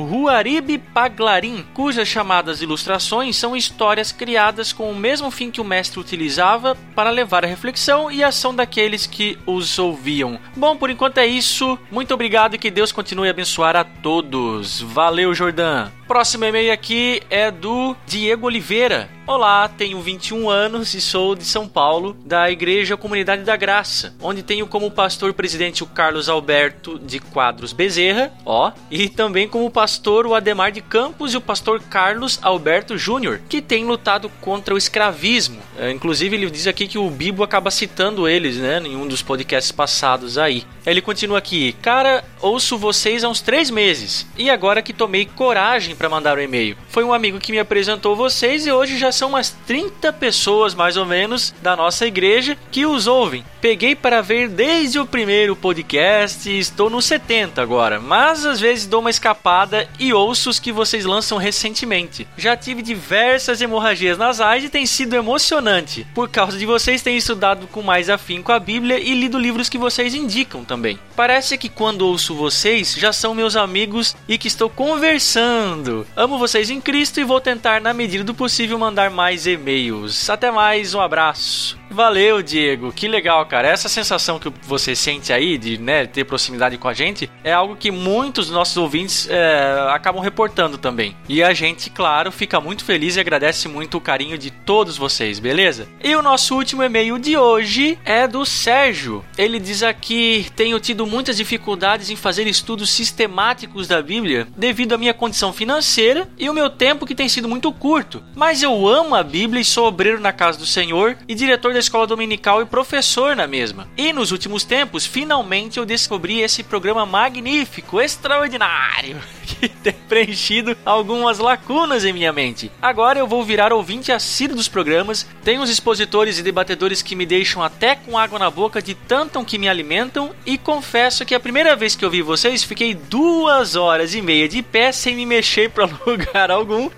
[0.09, 5.99] Ruaribe Paglarim, cujas chamadas ilustrações são histórias criadas com o mesmo fim que o mestre
[5.99, 10.39] utilizava para levar a reflexão e ação daqueles que os ouviam.
[10.55, 11.77] Bom, por enquanto é isso.
[11.89, 14.81] Muito obrigado e que Deus continue a abençoar a todos.
[14.81, 16.00] Valeu, Jordão!
[16.11, 19.09] Próximo e-mail aqui é do Diego Oliveira.
[19.25, 24.43] Olá, tenho 21 anos e sou de São Paulo, da Igreja Comunidade da Graça, onde
[24.43, 30.27] tenho como pastor presidente o Carlos Alberto de Quadros Bezerra, ó, e também como pastor
[30.27, 34.77] o Ademar de Campos e o pastor Carlos Alberto Júnior, que tem lutado contra o
[34.77, 35.61] escravismo.
[35.79, 39.21] É, inclusive, ele diz aqui que o Bibo acaba citando eles, né, em um dos
[39.21, 40.65] podcasts passados aí.
[40.85, 45.95] Ele continua aqui: Cara, ouço vocês há uns três meses e agora que tomei coragem
[46.01, 46.75] para mandar o um e-mail.
[46.89, 50.97] Foi um amigo que me apresentou vocês e hoje já são umas 30 pessoas mais
[50.97, 53.45] ou menos da nossa igreja que os ouvem.
[53.61, 58.87] Peguei para ver desde o primeiro podcast e estou no 70 agora, mas às vezes
[58.87, 62.27] dou uma escapada e ouço os que vocês lançam recentemente.
[62.35, 66.07] Já tive diversas hemorragias nasais e tem sido emocionante.
[66.15, 69.77] Por causa de vocês, tenho estudado com mais afinco a Bíblia e lido livros que
[69.77, 70.97] vocês indicam também.
[71.15, 75.90] Parece que quando ouço vocês, já são meus amigos e que estou conversando.
[76.15, 80.29] Amo vocês em Cristo e vou tentar, na medida do possível, mandar mais e-mails.
[80.29, 81.80] Até mais, um abraço.
[81.91, 82.91] Valeu, Diego.
[82.93, 83.67] Que legal, cara.
[83.67, 87.75] Essa sensação que você sente aí de né, ter proximidade com a gente é algo
[87.75, 91.15] que muitos dos nossos ouvintes é, acabam reportando também.
[91.27, 95.37] E a gente, claro, fica muito feliz e agradece muito o carinho de todos vocês,
[95.37, 95.87] beleza?
[96.01, 99.23] E o nosso último e-mail de hoje é do Sérgio.
[99.37, 104.97] Ele diz aqui: Tenho tido muitas dificuldades em fazer estudos sistemáticos da Bíblia devido à
[104.97, 108.23] minha condição financeira e o meu tempo que tem sido muito curto.
[108.33, 111.80] Mas eu amo a Bíblia e sou obreiro na casa do Senhor e diretor da
[111.81, 113.87] escola dominical e professor na mesma.
[113.97, 119.21] E nos últimos tempos, finalmente eu descobri esse programa magnífico, extraordinário,
[119.83, 122.71] tem preenchido algumas lacunas em minha mente.
[122.81, 127.25] Agora eu vou virar ouvinte assíduo dos programas, tem uns expositores e debatedores que me
[127.25, 131.39] deixam até com água na boca de tanto que me alimentam e confesso que a
[131.39, 135.25] primeira vez que eu vi vocês fiquei duas horas e meia de pé sem me
[135.25, 136.89] mexer para lugar algum.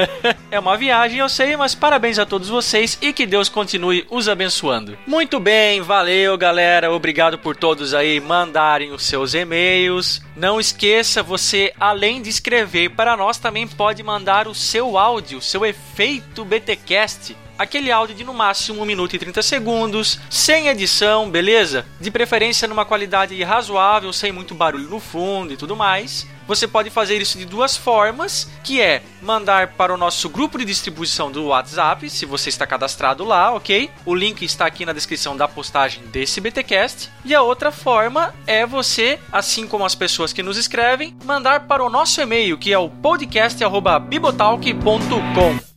[0.50, 4.28] é uma viagem, eu sei, mas parabéns a todos vocês e que Deus continue os
[4.28, 4.98] abençoando.
[5.06, 10.20] Muito bem, valeu galera, obrigado por todos aí mandarem os seus e-mails.
[10.34, 15.64] Não esqueça, você além de escrever para nós também pode mandar o seu áudio, seu
[15.64, 21.86] efeito BTcast aquele áudio de no máximo 1 minuto e 30 segundos, sem edição, beleza?
[22.00, 26.26] De preferência numa qualidade razoável, sem muito barulho no fundo e tudo mais.
[26.46, 30.64] Você pode fazer isso de duas formas, que é mandar para o nosso grupo de
[30.64, 33.88] distribuição do WhatsApp, se você está cadastrado lá, ok?
[34.04, 37.08] O link está aqui na descrição da postagem desse BTcast.
[37.24, 41.84] E a outra forma é você, assim como as pessoas que nos escrevem, mandar para
[41.84, 45.71] o nosso e-mail, que é o podcast@bibotalk.com.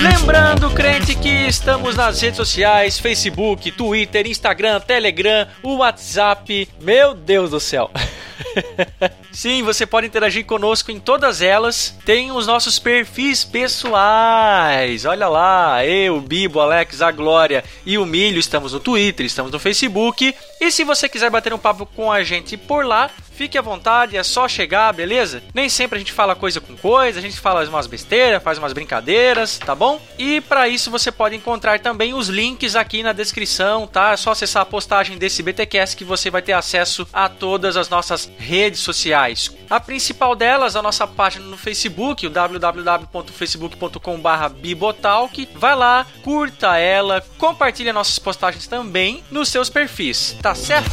[0.00, 6.68] Lembrando, crente, que estamos nas redes sociais: Facebook, Twitter, Instagram, Telegram, WhatsApp.
[6.80, 7.90] Meu Deus do céu!
[9.32, 11.96] Sim, você pode interagir conosco em todas elas.
[12.04, 15.04] Tem os nossos perfis pessoais.
[15.04, 19.58] Olha lá, eu, Bibo, Alex, a Glória e o Milho estamos no Twitter, estamos no
[19.58, 20.34] Facebook.
[20.60, 24.16] E se você quiser bater um papo com a gente por lá, Fique à vontade,
[24.16, 25.42] é só chegar, beleza?
[25.54, 28.72] Nem sempre a gente fala coisa com coisa, a gente fala umas besteiras, faz umas
[28.72, 30.00] brincadeiras, tá bom?
[30.18, 34.12] E para isso você pode encontrar também os links aqui na descrição, tá?
[34.12, 37.88] É só acessar a postagem desse BTcast que você vai ter acesso a todas as
[37.88, 39.50] nossas redes sociais.
[39.68, 45.48] A principal delas, a nossa página no Facebook, o www.facebook.com.br Bibotalk.
[45.54, 50.90] Vai lá, curta ela, compartilha nossas postagens também nos seus perfis, tá certo?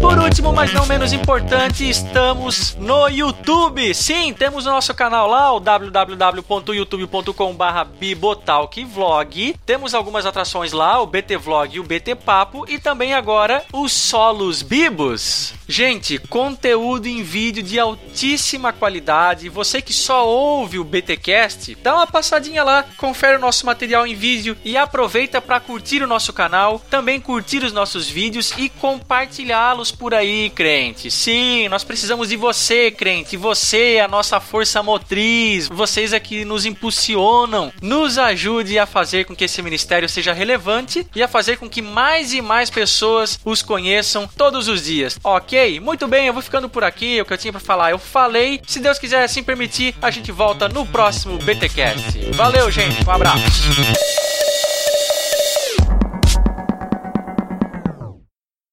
[0.00, 3.94] Por último, mas não menos importante, estamos no YouTube.
[3.94, 9.54] Sim, temos o nosso canal lá, o www.youtube.com.br bibotalkvlog.
[9.64, 13.92] Temos algumas atrações lá, o BT Vlog e o BT Papo e também agora os
[13.92, 15.54] Solos Bibos.
[15.66, 19.48] Gente, conteúdo em vídeo de altíssima qualidade.
[19.48, 24.14] Você que só ouve o BTcast, dá uma passadinha lá, confere o nosso material em
[24.14, 28.68] vídeo e aproveita para curtir o nosso canal, também curtir os nossos vídeos e
[29.44, 31.10] compartilhá-los por aí, crente.
[31.10, 33.36] Sim, nós precisamos de você, crente.
[33.36, 35.68] Você é a nossa força motriz.
[35.68, 37.72] Vocês é que nos impulsionam.
[37.82, 41.82] Nos ajude a fazer com que esse ministério seja relevante e a fazer com que
[41.82, 45.18] mais e mais pessoas os conheçam todos os dias.
[45.22, 45.78] OK?
[45.80, 47.20] Muito bem, eu vou ficando por aqui.
[47.20, 48.60] O que eu tinha para falar, eu falei.
[48.66, 52.30] Se Deus quiser assim permitir, a gente volta no próximo BTcast.
[52.32, 53.06] Valeu, gente.
[53.06, 54.23] Um abraço.